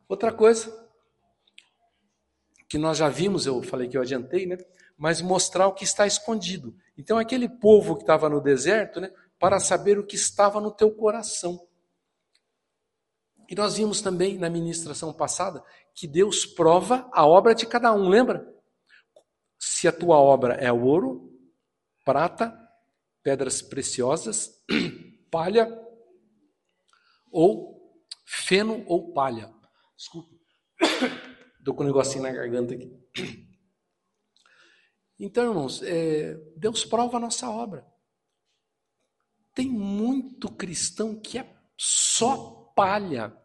Outra 0.08 0.32
coisa 0.32 0.88
que 2.68 2.78
nós 2.78 2.96
já 2.96 3.08
vimos, 3.08 3.44
eu 3.44 3.60
falei 3.60 3.88
que 3.88 3.96
eu 3.96 4.02
adiantei, 4.02 4.46
né? 4.46 4.56
Mas 4.96 5.20
mostrar 5.20 5.66
o 5.66 5.74
que 5.74 5.82
está 5.82 6.06
escondido. 6.06 6.76
Então, 6.96 7.18
aquele 7.18 7.48
povo 7.48 7.96
que 7.96 8.04
estava 8.04 8.28
no 8.28 8.40
deserto, 8.40 9.00
né? 9.00 9.12
Para 9.36 9.58
saber 9.58 9.98
o 9.98 10.06
que 10.06 10.14
estava 10.14 10.60
no 10.60 10.70
teu 10.70 10.94
coração. 10.94 11.66
E 13.48 13.54
nós 13.56 13.78
vimos 13.78 14.00
também 14.00 14.38
na 14.38 14.48
ministração 14.48 15.12
passada 15.12 15.64
que 15.94 16.06
Deus 16.06 16.46
prova 16.46 17.08
a 17.12 17.26
obra 17.26 17.54
de 17.54 17.66
cada 17.66 17.92
um, 17.92 18.08
lembra? 18.08 18.46
Se 19.58 19.86
a 19.86 19.92
tua 19.92 20.16
obra 20.16 20.54
é 20.54 20.72
ouro, 20.72 21.30
prata, 22.04 22.56
pedras 23.22 23.60
preciosas, 23.60 24.64
palha 25.30 25.68
ou 27.30 27.80
feno 28.24 28.84
ou 28.86 29.12
palha. 29.12 29.52
Desculpa. 29.96 30.34
Estou 31.58 31.74
com 31.76 31.82
um 31.82 31.86
negocinho 31.86 32.22
na 32.22 32.32
garganta 32.32 32.74
aqui. 32.74 32.90
Então, 35.22 35.44
irmãos, 35.44 35.82
é, 35.82 36.34
Deus 36.56 36.82
prova 36.82 37.18
a 37.18 37.20
nossa 37.20 37.50
obra. 37.50 37.86
Tem 39.54 39.68
muito 39.68 40.50
cristão 40.50 41.20
que 41.20 41.38
é 41.38 41.54
só 41.76 42.72
palha. 42.74 43.36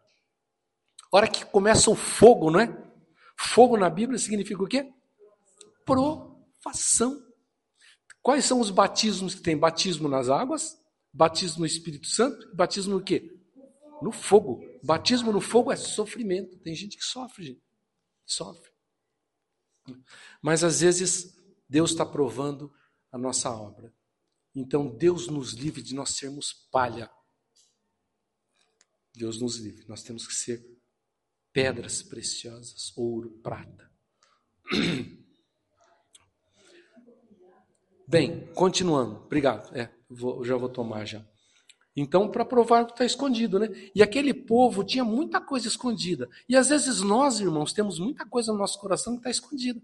Hora 1.16 1.28
que 1.30 1.46
começa 1.46 1.90
o 1.90 1.96
fogo, 1.96 2.50
não 2.50 2.60
é? 2.60 2.68
Fogo 3.38 3.78
na 3.78 3.88
Bíblia 3.88 4.18
significa 4.18 4.62
o 4.62 4.66
quê? 4.66 4.92
Provação. 5.82 7.26
Quais 8.20 8.44
são 8.44 8.60
os 8.60 8.70
batismos 8.70 9.34
que 9.34 9.40
tem? 9.40 9.56
Batismo 9.56 10.10
nas 10.10 10.28
águas, 10.28 10.78
batismo 11.10 11.60
no 11.60 11.66
Espírito 11.66 12.06
Santo, 12.06 12.54
batismo 12.54 12.98
no 12.98 13.02
quê? 13.02 13.34
No 14.02 14.12
fogo. 14.12 14.62
Batismo 14.84 15.32
no 15.32 15.40
fogo 15.40 15.72
é 15.72 15.76
sofrimento. 15.76 16.58
Tem 16.58 16.74
gente 16.74 16.98
que 16.98 17.04
sofre, 17.04 17.46
gente. 17.46 17.62
Sofre. 18.26 18.70
Mas 20.42 20.62
às 20.62 20.80
vezes 20.80 21.34
Deus 21.66 21.92
está 21.92 22.04
provando 22.04 22.70
a 23.10 23.16
nossa 23.16 23.50
obra. 23.50 23.90
Então 24.54 24.94
Deus 24.94 25.28
nos 25.28 25.54
livre 25.54 25.80
de 25.80 25.94
nós 25.94 26.10
sermos 26.10 26.52
palha. 26.70 27.10
Deus 29.14 29.40
nos 29.40 29.56
livre. 29.56 29.88
Nós 29.88 30.02
temos 30.02 30.26
que 30.26 30.34
ser 30.34 30.75
pedras 31.56 32.02
preciosas, 32.02 32.92
ouro, 32.94 33.30
prata. 33.42 33.90
Bem, 38.06 38.46
continuando. 38.54 39.22
Obrigado. 39.24 39.74
É, 39.74 39.88
vou, 40.06 40.44
já 40.44 40.54
vou 40.54 40.68
tomar 40.68 41.06
já. 41.06 41.26
Então, 41.96 42.30
para 42.30 42.44
provar 42.44 42.84
que 42.84 42.92
está 42.92 43.06
escondido, 43.06 43.58
né? 43.58 43.70
E 43.94 44.02
aquele 44.02 44.34
povo 44.34 44.84
tinha 44.84 45.02
muita 45.02 45.40
coisa 45.40 45.66
escondida. 45.66 46.28
E 46.46 46.54
às 46.54 46.68
vezes 46.68 47.00
nós, 47.00 47.40
irmãos, 47.40 47.72
temos 47.72 47.98
muita 47.98 48.26
coisa 48.26 48.52
no 48.52 48.58
nosso 48.58 48.78
coração 48.78 49.14
que 49.14 49.20
está 49.20 49.30
escondida. 49.30 49.80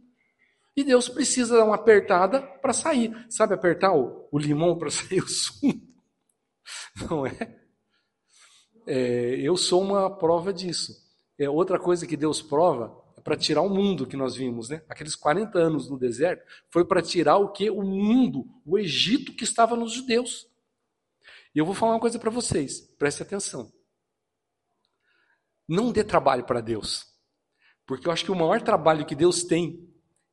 E 0.77 0.85
Deus 0.85 1.09
precisa 1.09 1.57
dar 1.57 1.65
uma 1.65 1.77
apertada 1.77 2.43
para 2.43 2.75
sair. 2.75 3.27
Sabe 3.31 3.55
apertar 3.55 3.95
o, 3.95 4.29
o 4.31 4.39
limão 4.39 4.77
para 4.77 4.91
sair 4.93 5.23
o 5.23 5.27
sumo? 5.29 5.81
Não 7.09 7.27
é? 7.27 7.59
é? 8.87 9.37
Eu 9.41 9.57
sou 9.57 9.81
uma 9.81 10.15
prova 10.15 10.53
disso. 10.53 11.02
É 11.39 11.49
outra 11.49 11.79
coisa 11.79 12.07
que 12.07 12.17
Deus 12.17 12.43
prova 12.43 13.03
é 13.17 13.21
para 13.21 13.37
tirar 13.37 13.63
o 13.63 13.69
mundo 13.69 14.07
que 14.07 14.17
nós 14.17 14.35
vimos, 14.35 14.69
né? 14.69 14.83
Aqueles 14.89 15.15
40 15.17 15.59
anos 15.59 15.89
no 15.89 15.99
deserto 15.99 16.45
foi 16.71 16.85
para 16.85 17.03
tirar 17.03 17.37
o 17.37 17.51
que? 17.51 17.71
O 17.71 17.83
mundo, 17.83 18.47
o 18.65 18.79
Egito 18.79 19.35
que 19.35 19.45
estava 19.45 19.77
nos 19.77 19.93
judeus. 19.93 20.49
E 21.55 21.59
eu 21.59 21.67
vou 21.67 21.75
falar 21.75 21.93
uma 21.93 22.01
coisa 22.01 22.19
para 22.19 22.31
vocês, 22.31 22.81
preste 22.99 23.23
atenção. 23.23 23.73
Não 25.69 25.93
dê 25.93 26.03
trabalho 26.03 26.45
para 26.45 26.61
Deus, 26.61 27.07
porque 27.87 28.09
eu 28.09 28.13
acho 28.13 28.25
que 28.25 28.33
o 28.33 28.37
maior 28.37 28.61
trabalho 28.63 29.07
que 29.07 29.15
Deus 29.15 29.45
tem 29.45 29.89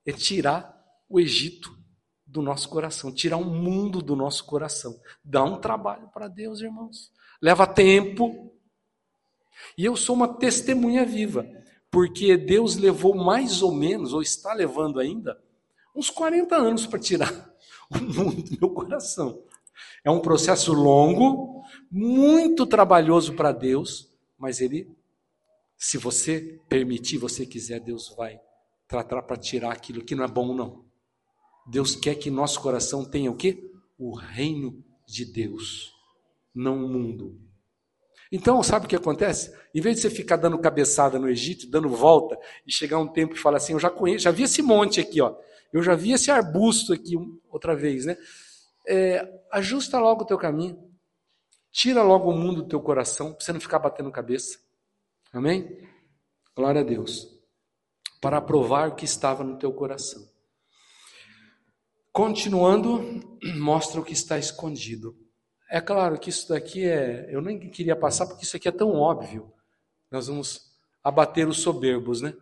é 0.05 0.11
tirar 0.11 0.75
o 1.07 1.19
Egito 1.19 1.77
do 2.25 2.41
nosso 2.41 2.69
coração, 2.69 3.13
tirar 3.13 3.37
o 3.37 3.45
mundo 3.45 4.01
do 4.01 4.15
nosso 4.15 4.45
coração. 4.45 4.99
Dá 5.23 5.43
um 5.43 5.59
trabalho 5.59 6.07
para 6.09 6.27
Deus, 6.27 6.61
irmãos. 6.61 7.11
Leva 7.41 7.65
tempo. 7.65 8.53
E 9.77 9.85
eu 9.85 9.95
sou 9.95 10.15
uma 10.15 10.27
testemunha 10.27 11.05
viva, 11.05 11.49
porque 11.91 12.37
Deus 12.37 12.75
levou 12.75 13.15
mais 13.15 13.61
ou 13.61 13.71
menos, 13.71 14.13
ou 14.13 14.21
está 14.21 14.53
levando 14.53 14.99
ainda, 14.99 15.41
uns 15.95 16.09
40 16.09 16.55
anos 16.55 16.85
para 16.85 16.99
tirar 16.99 17.53
o 17.89 17.97
mundo 17.99 18.43
do 18.43 18.57
meu 18.59 18.69
coração. 18.69 19.43
É 20.03 20.11
um 20.11 20.19
processo 20.19 20.73
longo, 20.73 21.63
muito 21.91 22.65
trabalhoso 22.65 23.33
para 23.33 23.51
Deus, 23.51 24.11
mas 24.37 24.61
ele, 24.61 24.89
se 25.77 25.97
você 25.97 26.59
permitir, 26.69 27.17
você 27.17 27.45
quiser, 27.45 27.79
Deus 27.79 28.13
vai 28.15 28.39
tratar 28.87 29.21
para 29.21 29.37
tirar 29.37 29.71
aquilo 29.71 30.03
que 30.03 30.15
não 30.15 30.23
é 30.23 30.27
bom, 30.27 30.53
não. 30.53 30.85
Deus 31.67 31.95
quer 31.95 32.15
que 32.15 32.31
nosso 32.31 32.59
coração 32.61 33.05
tenha 33.05 33.29
o 33.29 33.35
quê? 33.35 33.71
O 33.97 34.15
reino 34.15 34.83
de 35.05 35.25
Deus, 35.25 35.93
não 36.53 36.83
o 36.83 36.89
mundo. 36.89 37.48
Então, 38.31 38.61
sabe 38.61 38.85
o 38.85 38.89
que 38.89 38.95
acontece? 38.95 39.51
Em 39.73 39.81
vez 39.81 39.95
de 39.95 40.03
você 40.03 40.09
ficar 40.09 40.35
dando 40.35 40.57
cabeçada 40.59 41.17
no 41.17 41.27
Egito, 41.27 41.69
dando 41.69 41.89
volta, 41.89 42.37
e 42.65 42.71
chegar 42.71 42.99
um 42.99 43.07
tempo 43.07 43.33
e 43.33 43.39
falar 43.39 43.57
assim, 43.57 43.73
eu 43.73 43.79
já 43.79 43.89
conheço, 43.89 44.25
já 44.25 44.31
vi 44.31 44.43
esse 44.43 44.61
monte 44.61 44.99
aqui, 44.99 45.19
ó. 45.19 45.35
Eu 45.73 45.81
já 45.81 45.95
vi 45.95 46.11
esse 46.11 46.29
arbusto 46.29 46.93
aqui 46.93 47.15
outra 47.49 47.75
vez, 47.75 48.05
né? 48.05 48.17
É, 48.87 49.27
ajusta 49.51 49.99
logo 49.99 50.23
o 50.23 50.25
teu 50.25 50.37
caminho. 50.37 50.77
Tira 51.71 52.01
logo 52.01 52.29
o 52.29 52.37
mundo 52.37 52.63
do 52.63 52.67
teu 52.67 52.81
coração, 52.81 53.33
para 53.33 53.45
você 53.45 53.53
não 53.53 53.59
ficar 53.59 53.79
batendo 53.79 54.11
cabeça. 54.11 54.59
Amém? 55.31 55.87
Glória 56.55 56.81
a 56.81 56.83
Deus. 56.83 57.27
Para 58.21 58.41
provar 58.41 58.89
o 58.89 58.95
que 58.95 59.05
estava 59.05 59.43
no 59.43 59.57
teu 59.57 59.71
coração. 59.71 60.27
Continuando, 62.11 63.21
mostra 63.59 64.01
o 64.01 64.03
que 64.03 64.13
está 64.13 64.37
escondido. 64.37 65.15
É 65.69 65.79
claro 65.79 66.17
que 66.17 66.29
isso 66.29 66.49
daqui 66.49 66.85
é. 66.85 67.27
Eu 67.29 67.41
nem 67.41 67.59
queria 67.59 67.95
passar 67.95 68.25
porque 68.25 68.43
isso 68.43 68.57
aqui 68.57 68.67
é 68.67 68.71
tão 68.71 68.95
óbvio. 68.95 69.53
Nós 70.09 70.27
vamos 70.27 70.71
abater 71.03 71.47
os 71.47 71.61
soberbos, 71.61 72.21
né? 72.21 72.33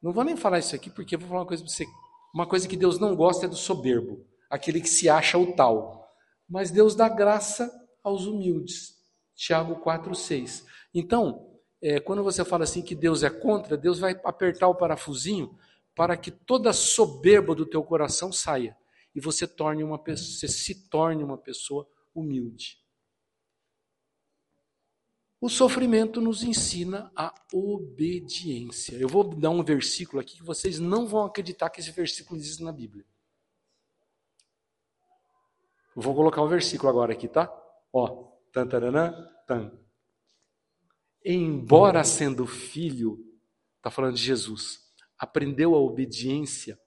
Não 0.00 0.12
vou 0.12 0.24
nem 0.24 0.36
falar 0.36 0.60
isso 0.60 0.74
aqui 0.74 0.88
porque 0.88 1.16
eu 1.16 1.18
vou 1.18 1.28
falar 1.28 1.40
uma 1.40 1.46
coisa 1.46 1.62
para 1.62 1.72
você. 1.72 1.86
Uma 2.32 2.46
coisa 2.46 2.68
que 2.68 2.76
Deus 2.76 2.98
não 2.98 3.16
gosta 3.16 3.46
é 3.46 3.48
do 3.48 3.56
soberbo, 3.56 4.24
aquele 4.48 4.80
que 4.80 4.88
se 4.88 5.08
acha 5.08 5.36
o 5.36 5.52
tal. 5.54 6.08
Mas 6.48 6.70
Deus 6.70 6.94
dá 6.94 7.08
graça 7.08 7.70
aos 8.04 8.26
humildes. 8.26 8.94
Tiago 9.34 9.82
4,6. 9.82 10.64
Então, 10.94 11.50
é, 11.82 11.98
quando 11.98 12.22
você 12.22 12.44
fala 12.44 12.64
assim 12.64 12.82
que 12.82 12.94
Deus 12.94 13.22
é 13.22 13.30
contra, 13.30 13.76
Deus 13.76 13.98
vai 13.98 14.18
apertar 14.24 14.68
o 14.68 14.74
parafusinho 14.74 15.58
para 15.94 16.16
que 16.16 16.30
toda 16.30 16.72
soberba 16.72 17.54
do 17.54 17.66
teu 17.66 17.82
coração 17.82 18.32
saia 18.32 18.76
e 19.14 19.20
você 19.20 19.46
torne 19.46 19.82
uma 19.82 19.98
pessoa, 19.98 20.38
você 20.38 20.48
se 20.48 20.88
torne 20.88 21.24
uma 21.24 21.36
pessoa 21.36 21.86
humilde. 22.14 22.78
O 25.40 25.48
sofrimento 25.48 26.20
nos 26.20 26.42
ensina 26.42 27.10
a 27.16 27.34
obediência. 27.52 28.96
Eu 28.96 29.08
vou 29.08 29.24
dar 29.24 29.48
um 29.50 29.64
versículo 29.64 30.20
aqui 30.20 30.36
que 30.36 30.42
vocês 30.42 30.78
não 30.78 31.06
vão 31.06 31.24
acreditar 31.24 31.70
que 31.70 31.80
esse 31.80 31.90
versículo 31.90 32.38
existe 32.38 32.62
na 32.62 32.72
Bíblia. 32.72 33.06
Eu 35.96 36.02
vou 36.02 36.14
colocar 36.14 36.42
o 36.42 36.46
um 36.46 36.48
versículo 36.48 36.90
agora 36.90 37.14
aqui, 37.14 37.26
tá? 37.26 37.50
Ó, 37.92 38.32
tan, 38.52 38.66
taranã, 38.66 39.14
tan. 39.46 39.72
Embora 41.24 42.04
sendo 42.04 42.46
filho, 42.46 43.18
está 43.76 43.90
falando 43.90 44.16
de 44.16 44.22
Jesus, 44.22 44.78
aprendeu 45.18 45.74
a 45.74 45.78
obediência 45.78 46.78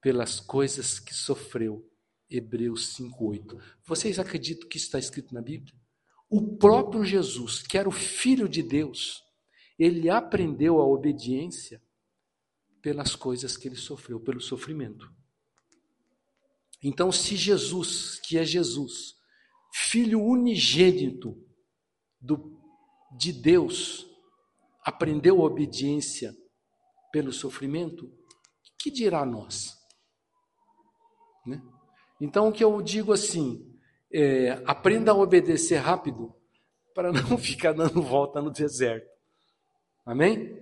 pelas 0.00 0.40
coisas 0.40 0.98
que 0.98 1.14
sofreu. 1.14 1.88
Hebreus 2.36 2.94
5:8. 2.96 3.58
Vocês 3.84 4.18
acreditam 4.18 4.68
que 4.68 4.76
isso 4.76 4.86
está 4.86 4.98
escrito 4.98 5.34
na 5.34 5.40
Bíblia? 5.40 5.74
O 6.28 6.56
próprio 6.56 7.04
Jesus, 7.04 7.62
que 7.62 7.76
era 7.76 7.88
o 7.88 7.92
filho 7.92 8.48
de 8.48 8.62
Deus, 8.62 9.22
ele 9.78 10.08
aprendeu 10.08 10.80
a 10.80 10.86
obediência 10.86 11.82
pelas 12.80 13.14
coisas 13.14 13.56
que 13.56 13.68
ele 13.68 13.76
sofreu, 13.76 14.18
pelo 14.18 14.40
sofrimento. 14.40 15.12
Então, 16.82 17.12
se 17.12 17.36
Jesus, 17.36 18.18
que 18.20 18.36
é 18.36 18.44
Jesus, 18.44 19.14
filho 19.72 20.20
unigênito 20.20 21.36
do, 22.20 22.60
de 23.16 23.32
Deus, 23.32 24.06
aprendeu 24.84 25.40
a 25.40 25.44
obediência 25.44 26.36
pelo 27.12 27.32
sofrimento, 27.32 28.10
que 28.78 28.90
dirá 28.90 29.24
nós? 29.24 29.78
Né? 31.46 31.62
Então, 32.24 32.48
o 32.48 32.52
que 32.52 32.62
eu 32.62 32.80
digo 32.80 33.12
assim, 33.12 33.68
é, 34.08 34.52
aprenda 34.64 35.10
a 35.10 35.14
obedecer 35.16 35.78
rápido 35.78 36.32
para 36.94 37.12
não 37.12 37.34
ficar 37.36 37.72
dando 37.72 38.00
volta 38.00 38.40
no 38.40 38.48
deserto. 38.48 39.10
Amém? 40.06 40.56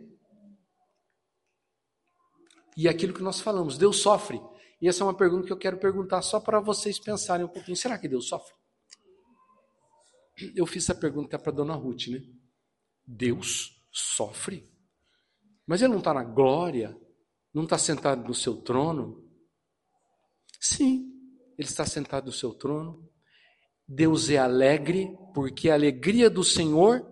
E 2.75 2.89
aquilo 2.89 3.13
que 3.13 3.23
nós 3.23 3.43
falamos, 3.43 3.77
Deus 3.77 3.99
sofre. 3.99 4.41
E 4.81 4.89
essa 4.89 5.03
é 5.03 5.07
uma 5.07 5.13
pergunta 5.13 5.49
que 5.49 5.53
eu 5.53 5.59
quero 5.59 5.77
perguntar 5.77 6.23
só 6.23 6.41
para 6.41 6.61
vocês 6.61 6.99
pensarem 6.99 7.45
um 7.45 7.49
pouquinho. 7.49 7.77
Será 7.77 7.99
que 7.99 8.09
Deus 8.09 8.27
sofre? 8.27 8.55
Eu 10.57 10.65
fiz 10.65 10.85
essa 10.85 10.99
pergunta 10.99 11.39
para 11.39 11.53
a 11.53 11.55
dona 11.55 11.75
Ruth, 11.75 12.07
né? 12.07 12.23
Deus 13.07 13.85
sofre? 13.91 14.67
Mas 15.67 15.83
ele 15.83 15.93
não 15.93 15.99
está 15.99 16.15
na 16.15 16.25
glória? 16.25 16.99
Não 17.53 17.65
está 17.65 17.77
sentado 17.77 18.27
no 18.27 18.33
seu 18.33 18.63
trono? 18.63 19.23
Sim, 20.59 21.20
ele 21.61 21.69
está 21.69 21.85
sentado 21.85 22.25
no 22.25 22.33
seu 22.33 22.55
trono. 22.55 23.07
Deus 23.87 24.31
é 24.31 24.39
alegre, 24.39 25.15
porque 25.35 25.69
a 25.69 25.75
alegria 25.75 26.31
do 26.31 26.43
Senhor 26.43 27.07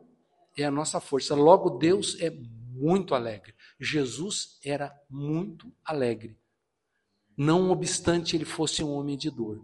é 0.57 0.65
a 0.65 0.71
nossa 0.71 0.99
força. 1.01 1.35
Logo, 1.35 1.69
Deus 1.69 2.19
é 2.19 2.31
muito 2.31 3.15
alegre. 3.15 3.55
Jesus 3.79 4.59
era 4.65 4.91
muito 5.11 5.71
alegre. 5.85 6.35
Não 7.37 7.71
obstante 7.71 8.37
ele 8.37 8.47
fosse 8.47 8.83
um 8.83 8.91
homem 8.91 9.19
de 9.19 9.31
dor. 9.31 9.63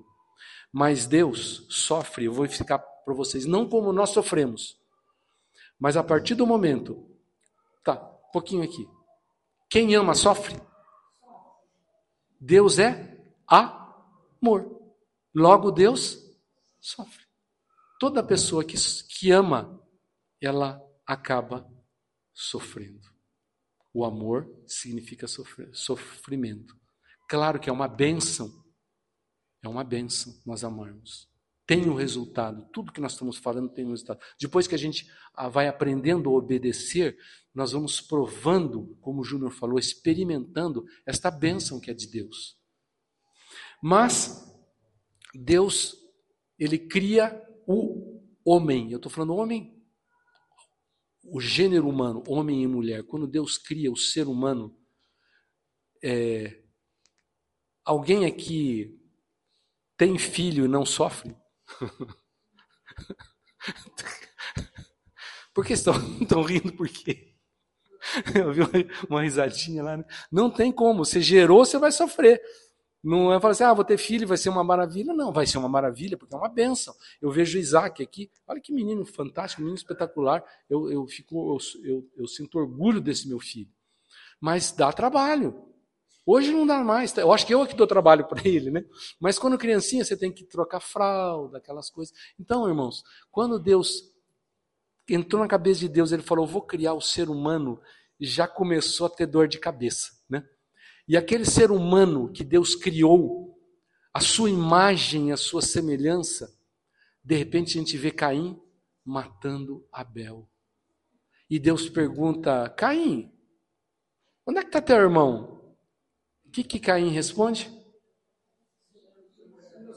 Mas 0.71 1.07
Deus 1.07 1.67
sofre, 1.71 2.27
eu 2.27 2.33
vou 2.35 2.45
explicar 2.45 2.79
para 2.79 3.15
vocês, 3.15 3.47
não 3.47 3.67
como 3.67 3.91
nós 3.91 4.11
sofremos, 4.11 4.79
mas 5.79 5.97
a 5.97 6.05
partir 6.05 6.35
do 6.35 6.47
momento. 6.47 7.09
Tá, 7.83 7.95
um 8.29 8.33
pouquinho 8.33 8.63
aqui. 8.63 8.87
Quem 9.71 9.95
ama 9.95 10.15
sofre? 10.15 10.61
Deus 12.39 12.79
é 12.79 13.15
amor. 14.45 14.71
Logo, 15.35 15.71
Deus 15.71 16.19
sofre. 16.79 17.25
Toda 17.99 18.23
pessoa 18.23 18.63
que, 18.63 18.77
que 19.09 19.31
ama, 19.31 19.81
ela 20.41 20.81
acaba 21.07 21.67
sofrendo. 22.35 23.09
O 23.93 24.05
amor 24.05 24.47
significa 24.67 25.27
sofrer, 25.27 25.71
sofrimento. 25.73 26.77
Claro 27.29 27.59
que 27.59 27.71
é 27.71 27.73
uma 27.73 27.89
benção. 27.89 28.53
É 29.63 29.69
uma 29.69 29.83
benção 29.83 30.35
nós 30.45 30.63
amarmos. 30.63 31.33
Tem 31.67 31.89
um 31.89 31.95
resultado. 31.95 32.69
Tudo 32.71 32.93
que 32.93 33.01
nós 33.01 33.13
estamos 33.13 33.39
falando 33.39 33.73
tem 33.73 33.87
um 33.87 33.91
resultado. 33.91 34.21
Depois 34.39 34.67
que 34.67 34.75
a 34.75 34.79
gente 34.79 35.11
ah, 35.35 35.49
vai 35.49 35.67
aprendendo 35.67 36.29
a 36.29 36.33
obedecer, 36.35 37.17
nós 37.55 37.73
vamos 37.73 38.01
provando, 38.01 38.95
como 39.01 39.23
o 39.23 39.25
Júnior 39.25 39.53
falou, 39.53 39.79
experimentando 39.79 40.85
esta 41.07 41.31
bênção 41.31 41.81
que 41.81 41.91
é 41.91 41.95
de 41.95 42.07
Deus. 42.07 42.59
Mas 43.87 44.51
Deus, 45.35 45.95
ele 46.59 46.79
cria 46.79 47.39
o 47.67 48.19
homem. 48.43 48.91
Eu 48.91 48.97
estou 48.97 49.13
falando 49.13 49.37
homem, 49.37 49.79
o 51.23 51.39
gênero 51.39 51.87
humano, 51.87 52.25
homem 52.27 52.63
e 52.63 52.67
mulher. 52.67 53.05
Quando 53.05 53.27
Deus 53.27 53.59
cria 53.59 53.93
o 53.93 53.97
ser 53.97 54.27
humano, 54.27 54.75
é, 56.03 56.63
alguém 57.85 58.25
aqui 58.25 58.99
tem 59.99 60.17
filho 60.17 60.65
e 60.65 60.69
não 60.69 60.87
sofre? 60.87 61.37
por 65.53 65.67
que 65.67 65.75
estão, 65.75 65.93
estão 66.23 66.41
rindo? 66.43 66.73
Por 66.73 66.89
quê? 66.89 67.37
Eu 68.35 68.51
vi 68.51 68.63
uma 69.11 69.23
risadinha 69.23 69.83
lá. 69.83 69.99
Né? 69.99 70.07
Não 70.33 70.51
tem 70.51 70.73
como. 70.73 71.05
Você 71.05 71.21
gerou, 71.21 71.67
você 71.67 71.79
vai 71.79 71.93
sofrer. 71.93 72.41
Não 73.05 73.31
é 73.31 73.39
falar 73.39 73.53
assim, 73.53 73.65
ah, 73.65 73.75
vou 73.75 73.85
ter 73.85 73.99
filho, 73.99 74.27
vai 74.27 74.39
ser 74.39 74.49
uma 74.49 74.65
maravilha. 74.65 75.13
Não, 75.13 75.31
vai 75.31 75.47
ser 75.47 75.59
uma 75.59 75.69
maravilha, 75.69 76.17
porque 76.17 76.35
é 76.35 76.39
uma 76.39 76.49
benção. 76.49 76.95
Eu 77.21 77.31
vejo 77.31 77.59
Isaac 77.59 78.03
aqui, 78.03 78.31
olha 78.47 78.59
que 78.59 78.73
menino 78.73 79.05
fantástico, 79.05 79.61
menino 79.61 79.77
espetacular. 79.77 80.43
Eu, 80.71 80.91
eu, 80.91 81.07
fico, 81.07 81.55
eu, 81.55 81.83
eu, 81.85 82.11
eu 82.17 82.27
sinto 82.27 82.59
orgulho 82.59 83.03
desse 83.03 83.29
meu 83.29 83.39
filho. 83.39 83.69
Mas 84.41 84.73
dá 84.73 84.91
trabalho. 84.91 85.55
Hoje 86.25 86.51
não 86.51 86.67
dá 86.67 86.83
mais. 86.83 87.13
Tá? 87.13 87.21
Eu 87.21 87.31
acho 87.31 87.47
que 87.47 87.53
eu 87.53 87.63
é 87.63 87.67
que 87.67 87.77
dou 87.77 87.87
trabalho 87.87 88.27
para 88.27 88.41
ele, 88.49 88.71
né? 88.71 88.83
Mas 89.21 89.39
quando 89.39 89.59
criancinha 89.59 90.03
você 90.03 90.17
tem 90.17 90.33
que 90.33 90.43
trocar 90.43 90.81
fralda, 90.81 91.59
aquelas 91.59 91.91
coisas. 91.91 92.15
Então, 92.41 92.67
irmãos, 92.67 93.05
quando 93.31 93.59
Deus 93.59 94.11
entrou 95.07 95.43
na 95.43 95.49
cabeça 95.49 95.81
de 95.81 95.89
Deus, 95.91 96.11
ele 96.11 96.23
falou: 96.23 96.47
"Vou 96.47 96.63
criar 96.63 96.95
o 96.95 97.03
ser 97.03 97.29
humano", 97.29 97.79
já 98.19 98.49
começou 98.49 99.07
a 99.07 99.11
ter 99.11 99.27
dor 99.27 99.47
de 99.47 99.59
cabeça, 99.59 100.13
né? 100.27 100.49
E 101.07 101.17
aquele 101.17 101.45
ser 101.45 101.71
humano 101.71 102.33
que 102.33 102.43
Deus 102.43 102.75
criou, 102.75 103.59
a 104.13 104.21
sua 104.21 104.49
imagem, 104.49 105.33
a 105.33 105.37
sua 105.37 105.61
semelhança, 105.61 106.49
de 107.23 107.37
repente 107.37 107.77
a 107.77 107.81
gente 107.81 107.97
vê 107.97 108.11
Caim 108.11 108.59
matando 109.05 109.87
Abel. 109.93 110.49
E 111.49 111.59
Deus 111.59 111.89
pergunta: 111.89 112.71
Caim, 112.71 113.33
onde 114.47 114.59
é 114.59 114.63
que 114.63 114.69
está 114.69 114.81
teu 114.81 114.97
irmão? 114.97 115.77
O 116.47 116.51
que, 116.51 116.65
que 116.65 116.79
Caim 116.79 117.11
responde? 117.11 117.71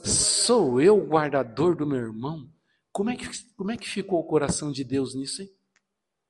Sou 0.03 0.81
eu 0.81 0.97
o 0.97 1.07
guardador 1.07 1.75
do 1.75 1.85
meu 1.85 1.99
irmão? 1.99 2.49
Como 2.91 3.09
é, 3.09 3.15
que, 3.15 3.27
como 3.55 3.71
é 3.71 3.77
que 3.77 3.87
ficou 3.87 4.19
o 4.19 4.27
coração 4.27 4.71
de 4.71 4.83
Deus 4.83 5.13
nisso, 5.13 5.41
hein? 5.41 5.49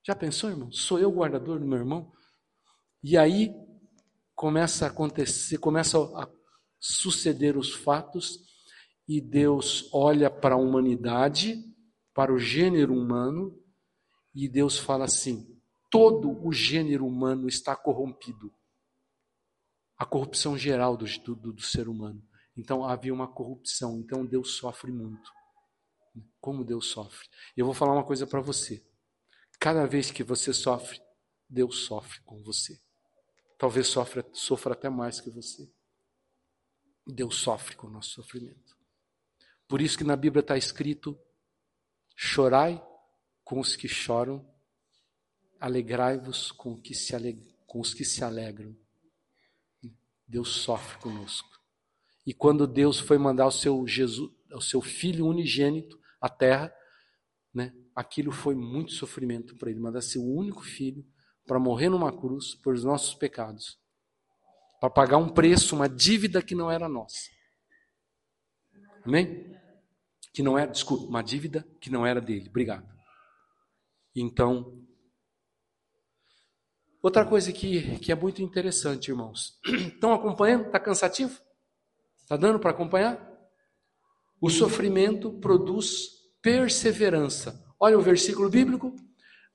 Já 0.06 0.16
pensou, 0.16 0.50
irmão? 0.50 0.72
Sou 0.72 1.00
eu 1.00 1.10
o 1.10 1.16
guardador 1.16 1.60
do 1.60 1.66
meu 1.66 1.78
irmão? 1.80 2.12
E 3.04 3.18
aí 3.18 3.54
começa 4.38 4.86
a 4.86 4.90
acontecer, 4.90 5.58
começa 5.58 5.98
a 5.98 6.30
suceder 6.80 7.58
os 7.58 7.74
fatos 7.74 8.40
e 9.08 9.20
Deus 9.20 9.90
olha 9.92 10.30
para 10.30 10.54
a 10.54 10.60
humanidade, 10.60 11.66
para 12.14 12.32
o 12.32 12.38
gênero 12.38 12.94
humano, 12.94 13.60
e 14.36 14.48
Deus 14.48 14.78
fala 14.78 15.06
assim: 15.06 15.60
todo 15.90 16.46
o 16.46 16.54
gênero 16.54 17.06
humano 17.06 17.48
está 17.48 17.76
corrompido. 17.76 18.54
A 19.98 20.06
corrupção 20.06 20.56
geral 20.56 20.96
do, 20.96 21.06
do, 21.36 21.54
do 21.54 21.62
ser 21.62 21.90
humano. 21.90 22.24
Então 22.56 22.86
havia 22.86 23.14
uma 23.14 23.28
corrupção, 23.28 23.98
então 23.98 24.24
Deus 24.24 24.52
sofre 24.52 24.92
muito. 24.92 25.32
Como 26.40 26.64
Deus 26.64 26.88
sofre. 26.88 27.28
Eu 27.56 27.66
vou 27.66 27.74
falar 27.74 27.94
uma 27.94 28.06
coisa 28.06 28.28
para 28.28 28.40
você. 28.40 28.86
Cada 29.60 29.88
vez 29.88 30.12
que 30.12 30.24
você 30.24 30.54
sofre, 30.54 31.02
Deus 31.50 31.86
sofre 31.86 32.22
com 32.24 32.44
você. 32.44 32.80
Talvez 33.58 33.88
sofra, 33.88 34.26
sofra 34.34 34.74
até 34.74 34.90
mais 34.90 35.20
que 35.20 35.30
você. 35.30 35.70
Deus 37.06 37.38
sofre 37.38 37.76
com 37.76 37.88
o 37.88 37.90
nosso 37.90 38.12
sofrimento. 38.12 38.78
Por 39.68 39.82
isso 39.82 39.98
que 39.98 40.04
na 40.04 40.16
Bíblia 40.16 40.42
está 40.42 40.58
escrito: 40.58 41.18
chorai 42.16 42.84
com 43.44 43.60
os 43.60 43.76
que 43.76 43.88
choram, 43.88 44.48
alegrai-vos 45.60 46.52
com, 46.52 46.82
com 47.66 47.80
os 47.80 47.94
que 47.94 48.06
se 48.06 48.24
alegram. 48.24 48.76
Deus 50.28 50.50
sofre 50.50 51.00
conosco. 51.00 51.58
E 52.26 52.34
quando 52.34 52.68
Deus 52.68 53.00
foi 53.00 53.18
mandar 53.18 53.48
o 53.48 53.52
seu 53.52 53.88
Jesus, 53.88 54.30
o 54.52 54.62
seu 54.62 54.82
filho 54.82 55.26
unigênito 55.26 55.98
à 56.20 56.28
terra, 56.28 56.74
né, 57.54 57.74
aquilo 57.96 58.32
foi 58.32 58.54
muito 58.54 58.92
sofrimento 58.92 59.56
para 59.56 59.72
ele, 59.72 59.80
mandar 59.80 60.02
seu 60.02 60.22
único 60.22 60.62
filho 60.62 61.06
para 61.48 61.58
morrer 61.58 61.90
numa 61.90 62.12
cruz 62.12 62.54
por 62.54 62.74
os 62.74 62.84
nossos 62.84 63.16
pecados, 63.16 63.80
para 64.80 64.90
pagar 64.90 65.18
um 65.18 65.30
preço, 65.30 65.76
uma 65.76 65.88
dívida 65.88 66.42
que 66.42 66.54
não 66.54 66.70
era 66.70 66.90
nossa. 66.90 67.32
Amém? 69.04 69.58
Que 70.34 70.44
não 70.44 70.60
era, 70.60 70.70
desculpa, 70.70 71.06
uma 71.06 71.24
dívida 71.24 71.66
que 71.80 71.90
não 71.90 72.06
era 72.06 72.20
dele. 72.20 72.50
Obrigado. 72.50 72.86
Então, 74.14 74.78
outra 77.02 77.26
coisa 77.26 77.52
que, 77.54 77.98
que 78.00 78.12
é 78.12 78.16
muito 78.16 78.42
interessante, 78.42 79.10
irmãos. 79.10 79.58
Estão 79.66 80.14
acompanhando? 80.14 80.66
Está 80.66 80.80
cansativo? 80.80 81.40
Está 82.22 82.36
dando 82.36 82.60
para 82.60 82.72
acompanhar? 82.72 83.26
O 84.42 84.50
sofrimento 84.50 85.32
produz 85.40 86.10
perseverança. 86.42 87.66
Olha 87.80 87.98
o 87.98 88.02
versículo 88.02 88.50
bíblico. 88.50 88.94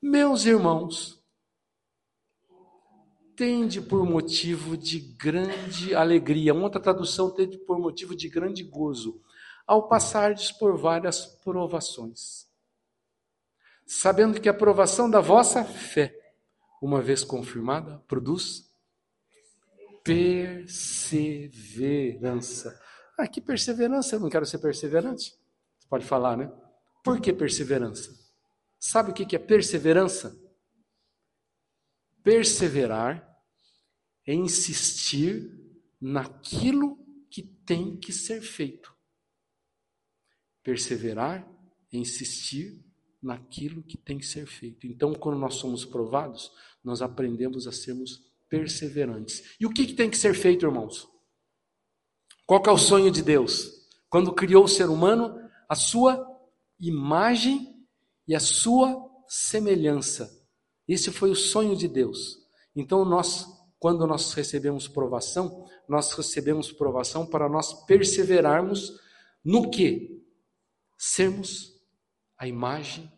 Meus 0.00 0.46
irmãos, 0.46 1.21
tende 3.36 3.80
por 3.80 4.04
motivo 4.04 4.76
de 4.76 4.98
grande 4.98 5.94
alegria. 5.94 6.54
Uma 6.54 6.64
outra 6.64 6.80
tradução 6.80 7.30
tende 7.30 7.58
por 7.58 7.78
motivo 7.78 8.14
de 8.14 8.28
grande 8.28 8.62
gozo, 8.62 9.20
ao 9.66 9.88
passardes 9.88 10.52
por 10.52 10.76
várias 10.76 11.24
provações 11.24 12.52
sabendo 13.92 14.40
que 14.40 14.48
a 14.48 14.52
aprovação 14.52 15.10
da 15.10 15.20
vossa 15.20 15.62
fé, 15.64 16.16
uma 16.80 17.02
vez 17.02 17.24
confirmada, 17.24 17.98
produz 18.08 18.72
perseverança. 20.02 22.80
Ah, 23.18 23.28
que 23.28 23.40
perseverança? 23.40 24.16
Eu 24.16 24.20
não 24.20 24.30
quero 24.30 24.46
ser 24.46 24.58
perseverante. 24.58 25.36
Você 25.78 25.88
pode 25.88 26.04
falar, 26.06 26.36
né? 26.36 26.50
Por 27.04 27.20
que 27.20 27.32
perseverança? 27.32 28.10
Sabe 28.78 29.10
o 29.10 29.14
que 29.14 29.36
é 29.36 29.38
perseverança? 29.38 30.36
Perseverar 32.22 33.28
é 34.26 34.34
insistir 34.34 35.50
naquilo 36.00 36.98
que 37.30 37.42
tem 37.42 37.96
que 37.96 38.12
ser 38.12 38.40
feito. 38.40 38.94
Perseverar 40.62 41.48
é 41.92 41.96
insistir 41.96 42.84
naquilo 43.22 43.82
que 43.82 43.96
tem 43.96 44.18
que 44.18 44.26
ser 44.26 44.46
feito. 44.46 44.86
Então, 44.86 45.14
quando 45.14 45.38
nós 45.38 45.54
somos 45.54 45.84
provados, 45.84 46.50
nós 46.82 47.02
aprendemos 47.02 47.66
a 47.66 47.72
sermos 47.72 48.20
perseverantes. 48.48 49.56
E 49.58 49.66
o 49.66 49.70
que, 49.70 49.86
que 49.86 49.94
tem 49.94 50.10
que 50.10 50.18
ser 50.18 50.34
feito, 50.34 50.66
irmãos? 50.66 51.08
Qual 52.46 52.62
é 52.66 52.70
o 52.70 52.78
sonho 52.78 53.10
de 53.10 53.22
Deus? 53.22 53.70
Quando 54.10 54.34
criou 54.34 54.64
o 54.64 54.68
ser 54.68 54.88
humano, 54.88 55.38
a 55.68 55.74
sua 55.74 56.22
imagem 56.78 57.86
e 58.26 58.34
a 58.34 58.40
sua 58.40 59.08
semelhança. 59.28 60.41
Esse 60.92 61.10
foi 61.10 61.30
o 61.30 61.34
sonho 61.34 61.74
de 61.74 61.88
Deus. 61.88 62.38
Então, 62.76 63.02
nós, 63.02 63.46
quando 63.78 64.06
nós 64.06 64.34
recebemos 64.34 64.86
provação, 64.86 65.64
nós 65.88 66.12
recebemos 66.12 66.70
provação 66.70 67.26
para 67.26 67.48
nós 67.48 67.72
perseverarmos 67.86 69.00
no 69.42 69.70
que? 69.70 70.22
Sermos 70.98 71.72
a 72.36 72.46
imagem 72.46 73.10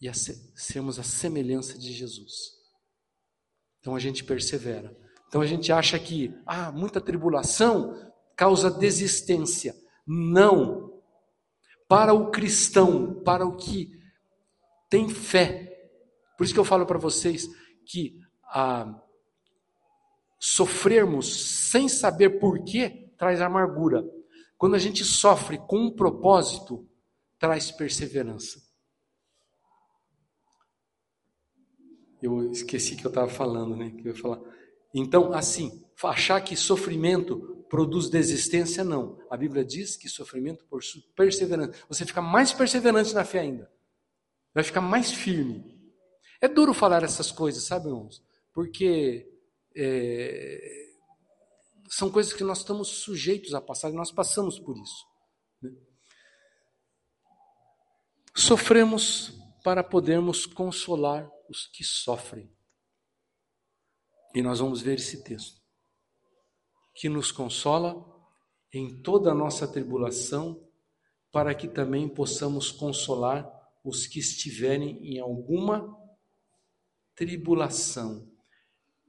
e 0.00 0.08
a 0.08 0.14
sermos 0.14 0.98
a 0.98 1.02
semelhança 1.02 1.78
de 1.78 1.92
Jesus. 1.92 2.56
Então 3.80 3.94
a 3.94 3.98
gente 3.98 4.24
persevera. 4.24 4.96
Então 5.28 5.42
a 5.42 5.46
gente 5.46 5.70
acha 5.70 5.98
que 5.98 6.34
ah, 6.46 6.72
muita 6.72 7.00
tribulação 7.00 7.94
causa 8.34 8.70
desistência. 8.70 9.74
Não. 10.06 11.02
Para 11.86 12.14
o 12.14 12.30
cristão, 12.30 13.22
para 13.22 13.44
o 13.46 13.56
que 13.56 13.90
tem 14.88 15.08
fé. 15.08 15.67
Por 16.38 16.44
isso 16.44 16.54
que 16.54 16.60
eu 16.60 16.64
falo 16.64 16.86
para 16.86 16.98
vocês 16.98 17.50
que 17.84 18.16
ah, 18.44 19.02
sofrermos 20.38 21.68
sem 21.68 21.88
saber 21.88 22.38
porquê 22.38 23.10
traz 23.18 23.40
amargura. 23.40 24.08
Quando 24.56 24.76
a 24.76 24.78
gente 24.78 25.04
sofre 25.04 25.58
com 25.58 25.86
um 25.86 25.90
propósito, 25.90 26.88
traz 27.40 27.72
perseverança. 27.72 28.62
Eu 32.22 32.52
esqueci 32.52 32.94
que 32.94 33.04
eu 33.04 33.10
estava 33.10 33.28
falando, 33.28 33.76
né? 33.76 33.90
Que 33.90 34.08
eu 34.08 34.16
falar. 34.16 34.40
Então, 34.94 35.32
assim, 35.32 35.84
achar 36.04 36.40
que 36.40 36.56
sofrimento 36.56 37.64
produz 37.68 38.08
desistência, 38.08 38.84
não. 38.84 39.18
A 39.28 39.36
Bíblia 39.36 39.64
diz 39.64 39.96
que 39.96 40.08
sofrimento 40.08 40.64
por 40.66 40.80
perseverança. 41.16 41.72
Você 41.88 42.06
fica 42.06 42.22
mais 42.22 42.52
perseverante 42.52 43.12
na 43.12 43.24
fé 43.24 43.40
ainda. 43.40 43.70
Vai 44.54 44.62
ficar 44.62 44.80
mais 44.80 45.10
firme. 45.10 45.77
É 46.40 46.46
duro 46.46 46.72
falar 46.72 47.02
essas 47.02 47.32
coisas, 47.32 47.64
sabe, 47.64 47.88
irmãos? 47.88 48.22
Porque 48.52 49.28
é, 49.74 50.88
são 51.88 52.10
coisas 52.10 52.32
que 52.32 52.44
nós 52.44 52.58
estamos 52.58 52.88
sujeitos 52.88 53.54
a 53.54 53.60
passar 53.60 53.90
e 53.90 53.94
nós 53.94 54.12
passamos 54.12 54.58
por 54.58 54.76
isso. 54.76 55.06
Sofremos 58.36 59.36
para 59.64 59.82
podermos 59.82 60.46
consolar 60.46 61.28
os 61.48 61.66
que 61.66 61.82
sofrem. 61.82 62.50
E 64.34 64.42
nós 64.42 64.60
vamos 64.60 64.80
ver 64.80 64.98
esse 64.98 65.24
texto, 65.24 65.60
que 66.94 67.08
nos 67.08 67.32
consola 67.32 68.04
em 68.72 69.02
toda 69.02 69.32
a 69.32 69.34
nossa 69.34 69.66
tribulação, 69.66 70.64
para 71.32 71.54
que 71.54 71.66
também 71.66 72.08
possamos 72.08 72.70
consolar 72.70 73.50
os 73.84 74.06
que 74.06 74.20
estiverem 74.20 74.98
em 75.02 75.18
alguma 75.18 75.96
tribulação, 77.18 78.30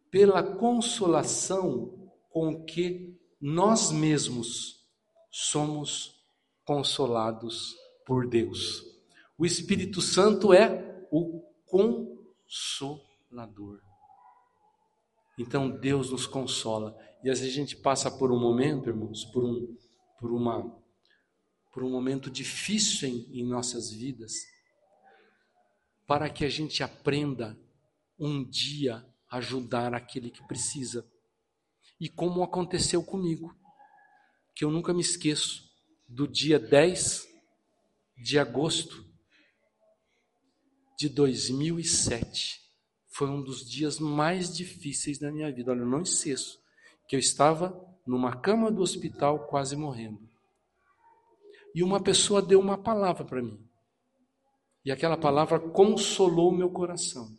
pela 0.10 0.41
consolação 0.41 2.12
com 2.32 2.66
que 2.66 3.16
nós 3.39 3.91
mesmos 3.91 4.84
somos 5.30 6.20
consolados 6.66 7.76
por 8.07 8.28
Deus. 8.28 8.84
O 9.38 9.45
Espírito 9.45 10.01
Santo 10.01 10.51
é 10.51 11.05
o 11.12 11.43
consolador. 11.68 13.80
Então 15.38 15.70
Deus 15.70 16.10
nos 16.10 16.26
consola. 16.26 16.97
E 17.24 17.30
às 17.30 17.39
vezes 17.39 17.53
a 17.53 17.57
gente 17.57 17.78
passa 17.78 18.10
por 18.10 18.32
um 18.32 18.39
momento, 18.39 18.89
irmãos, 18.89 19.24
por 19.26 19.43
um, 19.43 19.78
por 20.20 20.32
uma, 20.32 20.76
por 21.72 21.84
um 21.84 21.91
momento 21.91 22.32
difícil 22.32 23.07
em, 23.07 23.39
em 23.39 23.45
nossas 23.45 23.91
vidas, 23.91 24.34
para 26.07 26.28
que 26.28 26.43
a 26.43 26.49
gente 26.49 26.82
aprenda 26.82 27.55
um 28.20 28.43
dia 28.43 29.05
ajudar 29.30 29.93
aquele 29.93 30.30
que 30.30 30.45
precisa. 30.47 31.09
E 31.99 32.09
como 32.09 32.43
aconteceu 32.43 33.03
comigo, 33.03 33.55
que 34.55 34.65
eu 34.65 34.72
nunca 34.72 34.93
me 34.93 35.01
esqueço, 35.01 35.70
do 36.07 36.28
dia 36.28 36.59
10 36.59 37.28
de 38.17 38.39
agosto 38.39 39.05
de 40.97 41.07
2007. 41.07 42.59
Foi 43.07 43.30
um 43.30 43.41
dos 43.41 43.65
dias 43.65 43.99
mais 43.99 44.55
difíceis 44.55 45.17
da 45.17 45.32
minha 45.32 45.51
vida. 45.51 45.72
Olha, 45.72 45.82
eu 45.82 45.86
não 45.86 46.01
esqueço 46.01 46.59
que 47.07 47.15
eu 47.15 47.20
estava 47.20 47.80
numa 48.05 48.36
cama 48.36 48.72
do 48.72 48.82
hospital 48.82 49.47
quase 49.47 49.76
morrendo. 49.76 50.28
E 51.74 51.84
uma 51.84 52.01
pessoa 52.01 52.41
deu 52.41 52.59
uma 52.59 52.78
palavra 52.78 53.24
para 53.24 53.41
mim. 53.41 53.65
E 54.84 54.91
aquela 54.91 55.15
palavra 55.15 55.59
consolou 55.59 56.51
meu 56.51 56.70
coração. 56.70 57.39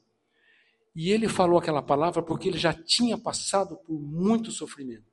E 0.95 1.11
ele 1.11 1.29
falou 1.29 1.59
aquela 1.59 1.83
palavra 1.83 2.23
porque 2.23 2.49
ele 2.49 2.59
já 2.59 2.73
tinha 2.73 3.17
passado 3.17 3.77
por 3.79 3.99
muito 3.99 4.51
sofrimento. 4.51 5.11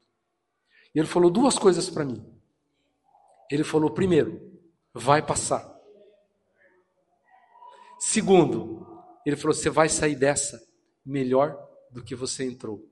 E 0.93 0.99
ele 0.99 1.07
falou 1.07 1.29
duas 1.29 1.57
coisas 1.57 1.89
para 1.89 2.05
mim. 2.05 2.25
Ele 3.49 3.63
falou: 3.63 3.91
primeiro, 3.91 4.59
vai 4.93 5.25
passar. 5.25 5.75
Segundo, 7.99 8.85
ele 9.25 9.35
falou: 9.35 9.53
você 9.53 9.69
vai 9.69 9.89
sair 9.89 10.15
dessa 10.15 10.59
melhor 11.05 11.55
do 11.91 12.03
que 12.03 12.15
você 12.15 12.43
entrou. 12.43 12.83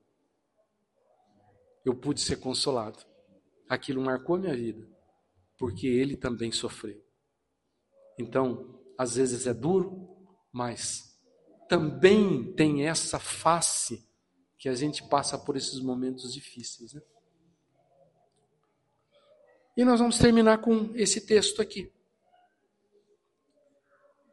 Eu 1.84 1.94
pude 1.94 2.20
ser 2.20 2.36
consolado. 2.36 2.98
Aquilo 3.68 4.00
marcou 4.00 4.38
minha 4.38 4.54
vida, 4.54 4.88
porque 5.58 5.86
ele 5.86 6.16
também 6.16 6.52
sofreu. 6.52 7.00
Então, 8.18 8.80
às 8.96 9.16
vezes 9.16 9.46
é 9.46 9.52
duro, 9.52 10.08
mas 10.52 11.15
também 11.68 12.52
tem 12.54 12.86
essa 12.86 13.18
face 13.18 14.06
que 14.58 14.68
a 14.68 14.74
gente 14.74 15.02
passa 15.08 15.38
por 15.38 15.56
esses 15.56 15.80
momentos 15.80 16.32
difíceis. 16.32 16.94
Né? 16.94 17.02
E 19.76 19.84
nós 19.84 20.00
vamos 20.00 20.18
terminar 20.18 20.58
com 20.58 20.90
esse 20.94 21.20
texto 21.26 21.60
aqui. 21.60 21.92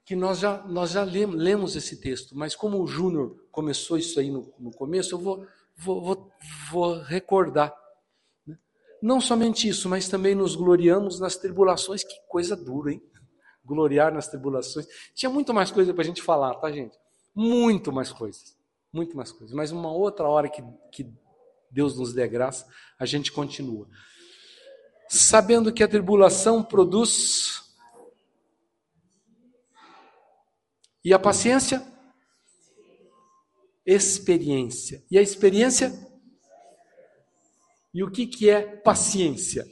Que 0.05 0.15
nós 0.15 0.39
já, 0.39 0.63
nós 0.63 0.91
já 0.91 1.03
lemos, 1.03 1.35
lemos 1.35 1.75
esse 1.75 1.99
texto, 1.99 2.35
mas 2.35 2.55
como 2.55 2.81
o 2.81 2.87
Júnior 2.87 3.45
começou 3.51 3.97
isso 3.97 4.19
aí 4.19 4.29
no, 4.29 4.53
no 4.59 4.71
começo, 4.71 5.15
eu 5.15 5.19
vou, 5.19 5.45
vou, 5.75 6.01
vou, 6.01 6.31
vou 6.71 7.01
recordar. 7.01 7.73
Né? 8.45 8.57
Não 9.01 9.21
somente 9.21 9.67
isso, 9.67 9.89
mas 9.89 10.09
também 10.09 10.35
nos 10.35 10.55
gloriamos 10.55 11.19
nas 11.19 11.35
tribulações. 11.35 12.03
Que 12.03 12.15
coisa 12.27 12.55
dura, 12.55 12.91
hein? 12.91 13.01
Gloriar 13.65 14.13
nas 14.13 14.27
tribulações. 14.27 14.85
Tinha 15.13 15.29
muito 15.29 15.53
mais 15.53 15.71
coisa 15.71 15.93
para 15.93 16.03
a 16.03 16.05
gente 16.05 16.21
falar, 16.21 16.55
tá, 16.55 16.71
gente? 16.71 16.97
Muito 17.35 17.91
mais 17.91 18.11
coisas. 18.11 18.57
Muito 18.91 19.15
mais 19.17 19.31
coisas. 19.31 19.55
Mas 19.55 19.71
uma 19.71 19.91
outra 19.91 20.27
hora 20.27 20.49
que, 20.49 20.63
que 20.91 21.11
Deus 21.69 21.97
nos 21.97 22.13
dê 22.13 22.27
graça, 22.27 22.67
a 22.99 23.05
gente 23.05 23.31
continua 23.31 23.87
sabendo 25.13 25.71
que 25.71 25.83
a 25.83 25.87
tribulação 25.87 26.63
produz. 26.63 27.61
E 31.03 31.13
a 31.13 31.19
paciência? 31.19 31.85
Experiência. 33.85 35.03
E 35.11 35.17
a 35.17 35.21
experiência? 35.21 35.91
E 37.93 38.03
o 38.03 38.09
que, 38.09 38.25
que 38.25 38.49
é 38.49 38.61
paciência? 38.77 39.65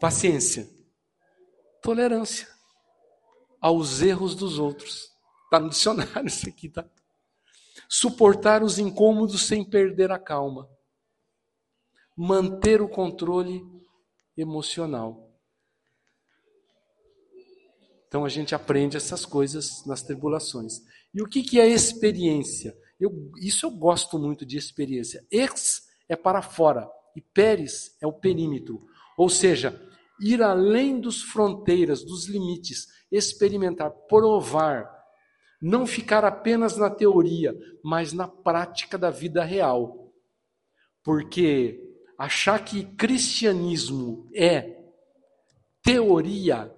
Paciência. 0.00 0.68
Tolerância 1.80 2.48
aos 3.60 4.02
erros 4.02 4.34
dos 4.34 4.58
outros. 4.58 5.12
Está 5.48 5.60
no 5.60 5.70
dicionário 5.70 6.26
isso 6.28 6.48
aqui, 6.48 6.68
tá? 6.68 6.84
Suportar 7.88 8.62
os 8.62 8.78
incômodos 8.78 9.46
sem 9.46 9.64
perder 9.64 10.10
a 10.10 10.18
calma 10.18 10.68
manter 12.18 12.82
o 12.82 12.88
controle 12.88 13.64
emocional. 14.36 15.32
Então 18.08 18.24
a 18.24 18.28
gente 18.28 18.56
aprende 18.56 18.96
essas 18.96 19.24
coisas 19.24 19.84
nas 19.86 20.02
tribulações. 20.02 20.80
E 21.14 21.22
o 21.22 21.28
que, 21.28 21.44
que 21.44 21.60
é 21.60 21.68
experiência? 21.68 22.76
Eu, 22.98 23.30
isso 23.40 23.66
eu 23.66 23.70
gosto 23.70 24.18
muito 24.18 24.44
de 24.44 24.56
experiência. 24.56 25.24
Ex 25.30 25.82
é 26.08 26.16
para 26.16 26.42
fora 26.42 26.90
e 27.14 27.20
peres 27.20 27.96
é 28.00 28.06
o 28.06 28.12
perímetro. 28.12 28.84
Ou 29.16 29.28
seja, 29.28 29.80
ir 30.20 30.42
além 30.42 31.00
dos 31.00 31.22
fronteiras, 31.22 32.02
dos 32.02 32.26
limites, 32.26 32.88
experimentar, 33.12 33.92
provar, 34.08 34.97
não 35.60 35.86
ficar 35.86 36.24
apenas 36.24 36.76
na 36.76 36.88
teoria, 36.88 37.54
mas 37.82 38.12
na 38.12 38.28
prática 38.28 38.96
da 38.96 39.10
vida 39.10 39.44
real. 39.44 40.12
Porque 41.02 41.80
achar 42.16 42.64
que 42.64 42.84
cristianismo 42.84 44.28
é 44.34 44.78
teoria, 45.82 46.74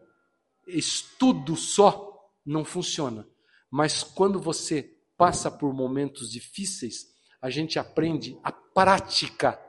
estudo 0.66 1.57
só, 1.57 2.31
não 2.45 2.64
funciona. 2.64 3.28
Mas 3.70 4.03
quando 4.03 4.41
você 4.41 4.97
passa 5.16 5.51
por 5.51 5.72
momentos 5.74 6.31
difíceis, 6.31 7.07
a 7.41 7.51
gente 7.51 7.78
aprende 7.78 8.39
a 8.43 8.53
prática 8.53 9.61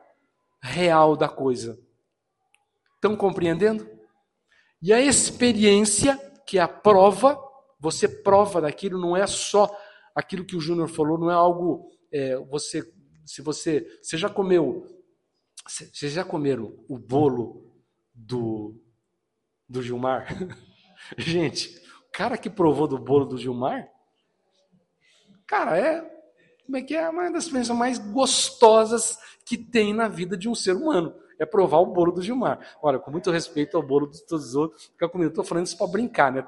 real 0.61 1.15
da 1.15 1.27
coisa. 1.27 1.79
Estão 2.95 3.15
compreendendo? 3.15 3.89
E 4.81 4.93
a 4.93 5.01
experiência, 5.01 6.17
que 6.45 6.57
é 6.57 6.61
a 6.61 6.67
prova, 6.67 7.39
você 7.81 8.07
prova 8.07 8.61
daquilo, 8.61 9.01
não 9.01 9.17
é 9.17 9.25
só 9.25 9.69
aquilo 10.15 10.45
que 10.45 10.55
o 10.55 10.61
Júnior 10.61 10.87
falou, 10.87 11.17
não 11.17 11.31
é 11.31 11.33
algo. 11.33 11.89
É, 12.13 12.37
você, 12.37 12.87
se 13.25 13.41
você, 13.41 13.99
você 14.01 14.17
já 14.17 14.29
comeu 14.29 14.85
vocês 15.67 16.13
já 16.13 16.23
comeram 16.23 16.73
o 16.87 16.97
bolo 16.97 17.71
do, 18.13 18.75
do 19.69 19.81
Gilmar? 19.81 20.27
Gente, 21.17 21.77
o 22.07 22.11
cara 22.11 22.37
que 22.37 22.49
provou 22.49 22.87
do 22.87 22.97
bolo 22.97 23.25
do 23.25 23.37
Gilmar, 23.37 23.87
cara, 25.45 25.77
é 25.77 26.01
como 26.65 26.77
é 26.77 26.81
que 26.81 26.95
é 26.95 27.07
uma 27.09 27.31
das 27.31 27.45
experiências 27.45 27.77
mais 27.77 27.97
gostosas 27.97 29.17
que 29.45 29.57
tem 29.57 29.93
na 29.93 30.07
vida 30.07 30.37
de 30.37 30.49
um 30.49 30.55
ser 30.55 30.75
humano 30.75 31.13
é 31.41 31.45
provar 31.45 31.79
o 31.79 31.87
bolo 31.87 32.11
do 32.11 32.21
Gilmar. 32.21 32.59
Olha, 32.83 32.99
com 32.99 33.09
muito 33.09 33.31
respeito 33.31 33.75
ao 33.75 33.81
bolo 33.81 34.05
de 34.05 34.23
todos 34.27 34.49
os 34.49 34.55
outros, 34.55 34.85
fica 34.85 35.09
comigo. 35.09 35.29
Estou 35.29 35.43
falando 35.43 35.65
isso 35.65 35.75
para 35.75 35.87
brincar, 35.87 36.31
né? 36.31 36.47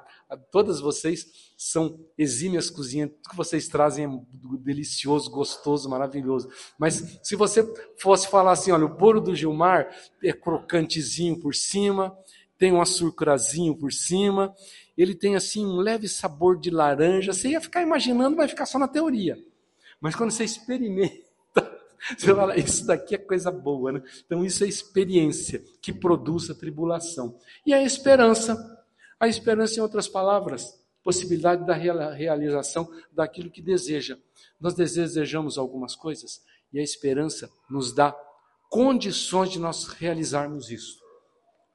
Todas 0.51 0.79
vocês 0.79 1.51
são 1.57 1.99
exímias 2.15 2.69
cozinhas, 2.69 3.09
tudo 3.09 3.29
que 3.31 3.35
vocês 3.35 3.67
trazem 3.67 4.05
é 4.05 4.09
delicioso, 4.59 5.31
gostoso, 5.31 5.89
maravilhoso. 5.89 6.47
Mas 6.77 7.19
se 7.23 7.35
você 7.35 7.67
fosse 7.97 8.27
falar 8.27 8.51
assim, 8.51 8.71
olha, 8.71 8.85
o 8.85 8.95
bolo 8.95 9.19
do 9.19 9.35
Gilmar 9.35 9.89
é 10.23 10.31
crocantezinho 10.31 11.39
por 11.39 11.55
cima, 11.55 12.15
tem 12.59 12.71
um 12.71 12.79
açucrazinho 12.79 13.75
por 13.75 13.91
cima, 13.91 14.53
ele 14.95 15.15
tem 15.15 15.35
assim 15.35 15.65
um 15.65 15.77
leve 15.77 16.07
sabor 16.07 16.59
de 16.59 16.69
laranja. 16.69 17.33
Você 17.33 17.49
ia 17.49 17.59
ficar 17.59 17.81
imaginando, 17.81 18.37
vai 18.37 18.47
ficar 18.47 18.67
só 18.67 18.77
na 18.77 18.87
teoria. 18.87 19.43
Mas 19.99 20.15
quando 20.15 20.29
você 20.29 20.43
experimenta, 20.43 21.22
você 22.17 22.33
fala, 22.33 22.57
isso 22.57 22.85
daqui 22.85 23.15
é 23.15 23.17
coisa 23.17 23.51
boa, 23.51 23.93
né? 23.93 24.03
Então, 24.25 24.43
isso 24.43 24.63
é 24.63 24.67
experiência 24.67 25.63
que 25.81 25.93
produz 25.93 26.49
a 26.49 26.55
tribulação. 26.55 27.37
E 27.65 27.73
a 27.73 27.81
esperança. 27.81 28.57
A 29.19 29.27
esperança, 29.27 29.79
em 29.79 29.81
outras 29.81 30.07
palavras, 30.07 30.79
possibilidade 31.03 31.65
da 31.65 31.73
realização 31.73 32.89
daquilo 33.11 33.49
que 33.49 33.61
deseja. 33.61 34.17
Nós 34.59 34.73
desejamos 34.73 35.57
algumas 35.57 35.95
coisas 35.95 36.41
e 36.71 36.79
a 36.79 36.83
esperança 36.83 37.49
nos 37.69 37.93
dá 37.93 38.15
condições 38.69 39.51
de 39.51 39.59
nós 39.59 39.85
realizarmos 39.87 40.71
isso. 40.71 40.99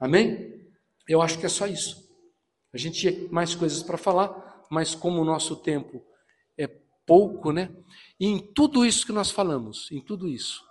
Amém? 0.01 0.67
Eu 1.09 1.23
acho 1.23 1.39
que 1.39 1.47
é 1.47 1.49
só 1.49 1.67
isso. 1.67 2.09
A 2.73 2.77
gente 2.77 3.01
tinha 3.01 3.29
mais 3.31 3.55
coisas 3.55 3.83
para 3.83 3.97
falar, 3.97 4.65
mas 4.71 4.95
como 4.95 5.21
o 5.23 5.25
nosso 5.25 5.57
tempo 5.57 6.03
pouco, 7.09 7.51
né? 7.51 7.75
E 8.21 8.27
em 8.27 8.39
tudo 8.39 8.85
isso 8.85 9.07
que 9.07 9.13
nós 9.13 9.31
falamos, 9.31 9.91
em 9.91 10.01
tudo 10.01 10.29
isso, 10.29 10.63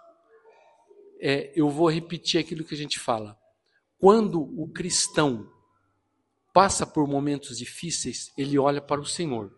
é, 1.20 1.52
eu 1.56 1.68
vou 1.68 1.90
repetir 1.90 2.40
aquilo 2.40 2.64
que 2.64 2.76
a 2.76 2.78
gente 2.78 3.00
fala. 3.00 3.36
Quando 3.98 4.40
o 4.40 4.70
cristão 4.70 5.52
passa 6.54 6.86
por 6.86 7.08
momentos 7.08 7.58
difíceis, 7.58 8.32
ele 8.38 8.60
olha 8.60 8.80
para 8.80 9.02
o 9.02 9.06
Senhor, 9.06 9.58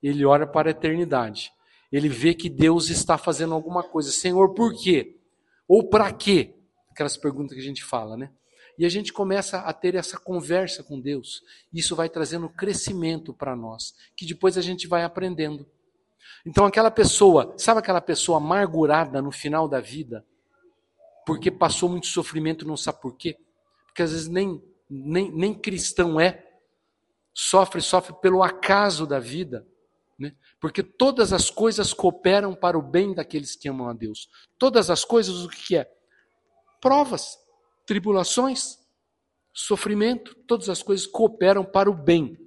ele 0.00 0.24
olha 0.24 0.46
para 0.46 0.70
a 0.70 0.70
eternidade, 0.70 1.50
ele 1.90 2.08
vê 2.08 2.32
que 2.32 2.48
Deus 2.48 2.88
está 2.88 3.18
fazendo 3.18 3.52
alguma 3.52 3.82
coisa. 3.82 4.10
Senhor, 4.12 4.54
por 4.54 4.72
quê? 4.74 5.18
Ou 5.66 5.88
para 5.88 6.12
quê? 6.12 6.54
Aquelas 6.90 7.16
perguntas 7.16 7.54
que 7.54 7.60
a 7.60 7.66
gente 7.66 7.82
fala, 7.82 8.16
né? 8.16 8.30
E 8.78 8.86
a 8.86 8.88
gente 8.88 9.12
começa 9.12 9.58
a 9.58 9.72
ter 9.72 9.94
essa 9.94 10.18
conversa 10.18 10.82
com 10.82 10.98
Deus. 10.98 11.42
Isso 11.72 11.94
vai 11.94 12.08
trazendo 12.08 12.48
crescimento 12.48 13.34
para 13.34 13.54
nós, 13.54 13.94
que 14.16 14.24
depois 14.24 14.56
a 14.56 14.62
gente 14.62 14.86
vai 14.86 15.02
aprendendo. 15.02 15.66
Então 16.44 16.64
aquela 16.64 16.90
pessoa, 16.90 17.54
sabe 17.56 17.80
aquela 17.80 18.00
pessoa 18.00 18.38
amargurada 18.38 19.22
no 19.22 19.30
final 19.30 19.68
da 19.68 19.80
vida, 19.80 20.24
porque 21.24 21.50
passou 21.50 21.88
muito 21.88 22.06
sofrimento 22.06 22.66
não 22.66 22.76
sabe 22.76 23.00
por 23.00 23.16
quê? 23.16 23.36
Porque 23.86 24.02
às 24.02 24.12
vezes 24.12 24.28
nem, 24.28 24.62
nem, 24.88 25.30
nem 25.30 25.54
cristão 25.54 26.20
é, 26.20 26.44
sofre, 27.34 27.80
sofre 27.80 28.14
pelo 28.20 28.42
acaso 28.42 29.06
da 29.06 29.18
vida. 29.18 29.66
Né? 30.18 30.34
Porque 30.60 30.82
todas 30.82 31.32
as 31.32 31.50
coisas 31.50 31.92
cooperam 31.92 32.54
para 32.54 32.78
o 32.78 32.82
bem 32.82 33.14
daqueles 33.14 33.56
que 33.56 33.68
amam 33.68 33.88
a 33.88 33.92
Deus. 33.92 34.28
Todas 34.58 34.90
as 34.90 35.04
coisas, 35.04 35.44
o 35.44 35.48
que 35.48 35.76
é? 35.76 35.90
Provas, 36.80 37.38
tribulações, 37.86 38.78
sofrimento, 39.52 40.34
todas 40.46 40.68
as 40.68 40.82
coisas 40.82 41.06
cooperam 41.06 41.64
para 41.64 41.90
o 41.90 41.94
bem 41.94 42.38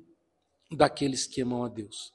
daqueles 0.71 1.26
que 1.26 1.41
amam 1.41 1.63
a 1.63 1.69
Deus. 1.69 2.13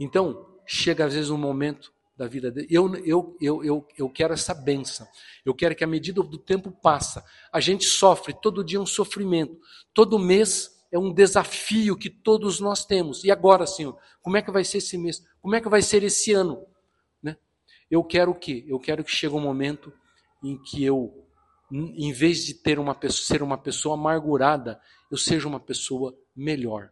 Então, 0.00 0.51
chega 0.66 1.04
às 1.04 1.14
vezes 1.14 1.30
um 1.30 1.38
momento 1.38 1.92
da 2.16 2.26
vida 2.26 2.50
dele. 2.50 2.68
Eu, 2.70 2.94
eu, 3.04 3.36
eu, 3.40 3.64
eu, 3.64 3.88
eu 3.98 4.08
quero 4.08 4.34
essa 4.34 4.54
benção. 4.54 5.06
Eu 5.44 5.54
quero 5.54 5.74
que, 5.74 5.82
à 5.82 5.86
medida 5.86 6.22
do 6.22 6.38
tempo 6.38 6.70
passa, 6.70 7.24
a 7.52 7.60
gente 7.60 7.84
sofre 7.84 8.34
todo 8.34 8.64
dia 8.64 8.80
um 8.80 8.86
sofrimento. 8.86 9.58
Todo 9.92 10.18
mês 10.18 10.70
é 10.92 10.98
um 10.98 11.12
desafio 11.12 11.96
que 11.96 12.10
todos 12.10 12.60
nós 12.60 12.84
temos. 12.84 13.24
E 13.24 13.30
agora, 13.30 13.66
Senhor, 13.66 13.98
como 14.20 14.36
é 14.36 14.42
que 14.42 14.50
vai 14.50 14.62
ser 14.62 14.78
esse 14.78 14.98
mês? 14.98 15.24
Como 15.40 15.54
é 15.54 15.60
que 15.60 15.68
vai 15.68 15.82
ser 15.82 16.02
esse 16.02 16.32
ano? 16.32 16.64
Né? 17.22 17.36
Eu 17.90 18.04
quero 18.04 18.30
o 18.30 18.34
quê? 18.34 18.64
Eu 18.68 18.78
quero 18.78 19.02
que 19.02 19.10
chegue 19.10 19.34
um 19.34 19.40
momento 19.40 19.92
em 20.44 20.56
que 20.58 20.84
eu, 20.84 21.26
em 21.70 22.12
vez 22.12 22.44
de 22.44 22.54
ter 22.54 22.78
uma 22.78 22.94
pessoa, 22.94 23.26
ser 23.26 23.42
uma 23.42 23.56
pessoa 23.56 23.94
amargurada, 23.94 24.80
eu 25.10 25.16
seja 25.16 25.48
uma 25.48 25.60
pessoa 25.60 26.14
melhor. 26.36 26.90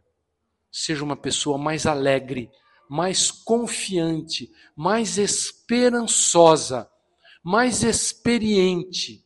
Seja 0.71 1.03
uma 1.03 1.17
pessoa 1.17 1.57
mais 1.57 1.85
alegre, 1.85 2.49
mais 2.91 3.31
confiante, 3.31 4.51
mais 4.75 5.17
esperançosa, 5.17 6.91
mais 7.41 7.83
experiente. 7.83 9.25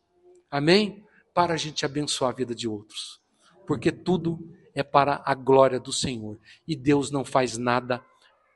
Amém? 0.51 1.03
Para 1.33 1.55
a 1.55 1.57
gente 1.57 1.83
abençoar 1.83 2.29
a 2.29 2.35
vida 2.35 2.53
de 2.53 2.67
outros. 2.67 3.19
Porque 3.65 3.91
tudo 3.91 4.55
é 4.75 4.83
para 4.83 5.23
a 5.25 5.33
glória 5.33 5.79
do 5.79 5.91
Senhor. 5.91 6.39
E 6.67 6.75
Deus 6.75 7.09
não 7.09 7.25
faz 7.25 7.57
nada 7.57 8.05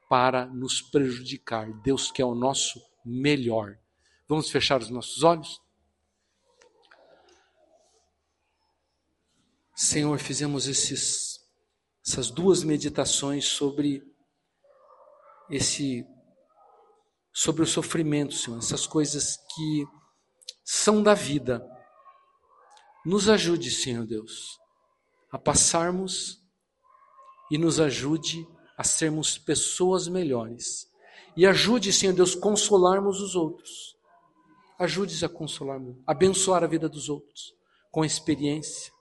para 0.08 0.46
nos 0.46 0.80
prejudicar. 0.80 1.74
Deus 1.82 2.12
quer 2.12 2.26
o 2.26 2.36
nosso 2.36 2.80
melhor. 3.04 3.80
Vamos 4.28 4.52
fechar 4.52 4.80
os 4.80 4.92
nossos 4.92 5.24
olhos? 5.24 5.60
Senhor, 9.76 10.20
fizemos 10.20 10.68
esses, 10.68 11.44
essas 12.06 12.30
duas 12.30 12.64
meditações 12.64 13.46
sobre 13.46 14.08
esse 15.50 16.06
sobre 17.34 17.64
o 17.64 17.68
sofrimento, 17.68 18.34
Senhor, 18.34 18.58
essas 18.58 18.86
coisas 18.86 19.38
que 19.56 19.86
são 20.64 21.02
da 21.02 21.14
vida. 21.14 21.66
Nos 23.06 23.30
ajude, 23.30 23.72
Senhor 23.72 24.06
Deus, 24.06 24.60
a 25.32 25.38
passarmos 25.38 26.42
e 27.50 27.58
nos 27.58 27.80
ajude 27.80 28.48
a 28.78 28.84
sermos 28.84 29.38
pessoas 29.38 30.08
melhores. 30.08 30.90
E 31.36 31.46
ajude, 31.46 31.94
Senhor 31.94 32.14
Deus, 32.14 32.36
consolarmos 32.36 33.22
os 33.22 33.36
outros. 33.36 33.96
Ajude-nos 34.78 35.24
a 35.24 35.30
consolar, 35.30 35.80
abençoar 36.06 36.64
a 36.64 36.68
vida 36.68 36.88
dos 36.88 37.10
outros 37.10 37.54
com 37.92 38.06
experiência, 38.06 38.92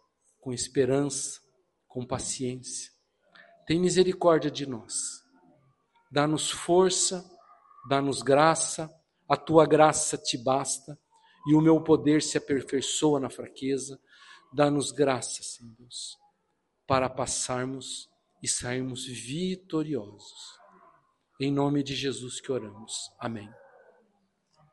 com 0.41 0.53
esperança, 0.53 1.41
com 1.87 2.07
paciência. 2.07 2.91
Tem 3.67 3.79
misericórdia 3.79 4.51
de 4.51 4.67
nós 4.67 5.23
dá-nos 6.11 6.51
força, 6.51 7.25
dá-nos 7.89 8.23
graça, 8.23 8.91
a 9.29 9.37
tua 9.37 9.67
graça 9.67 10.17
te 10.17 10.37
basta 10.39 10.99
e 11.47 11.55
o 11.55 11.61
meu 11.61 11.83
poder 11.83 12.23
se 12.23 12.39
aperfeiçoa 12.39 13.21
na 13.21 13.31
fraqueza. 13.31 14.01
Dá-nos 14.53 14.91
graça, 14.91 15.43
Senhor 15.43 15.75
Deus, 15.79 16.17
para 16.87 17.09
passarmos 17.09 18.09
e 18.43 18.49
sairmos 18.49 19.05
vitoriosos. 19.07 20.59
Em 21.41 21.53
nome 21.53 21.83
de 21.83 21.95
Jesus 21.95 22.41
que 22.41 22.51
oramos. 22.51 23.11
Amém. 23.19 23.49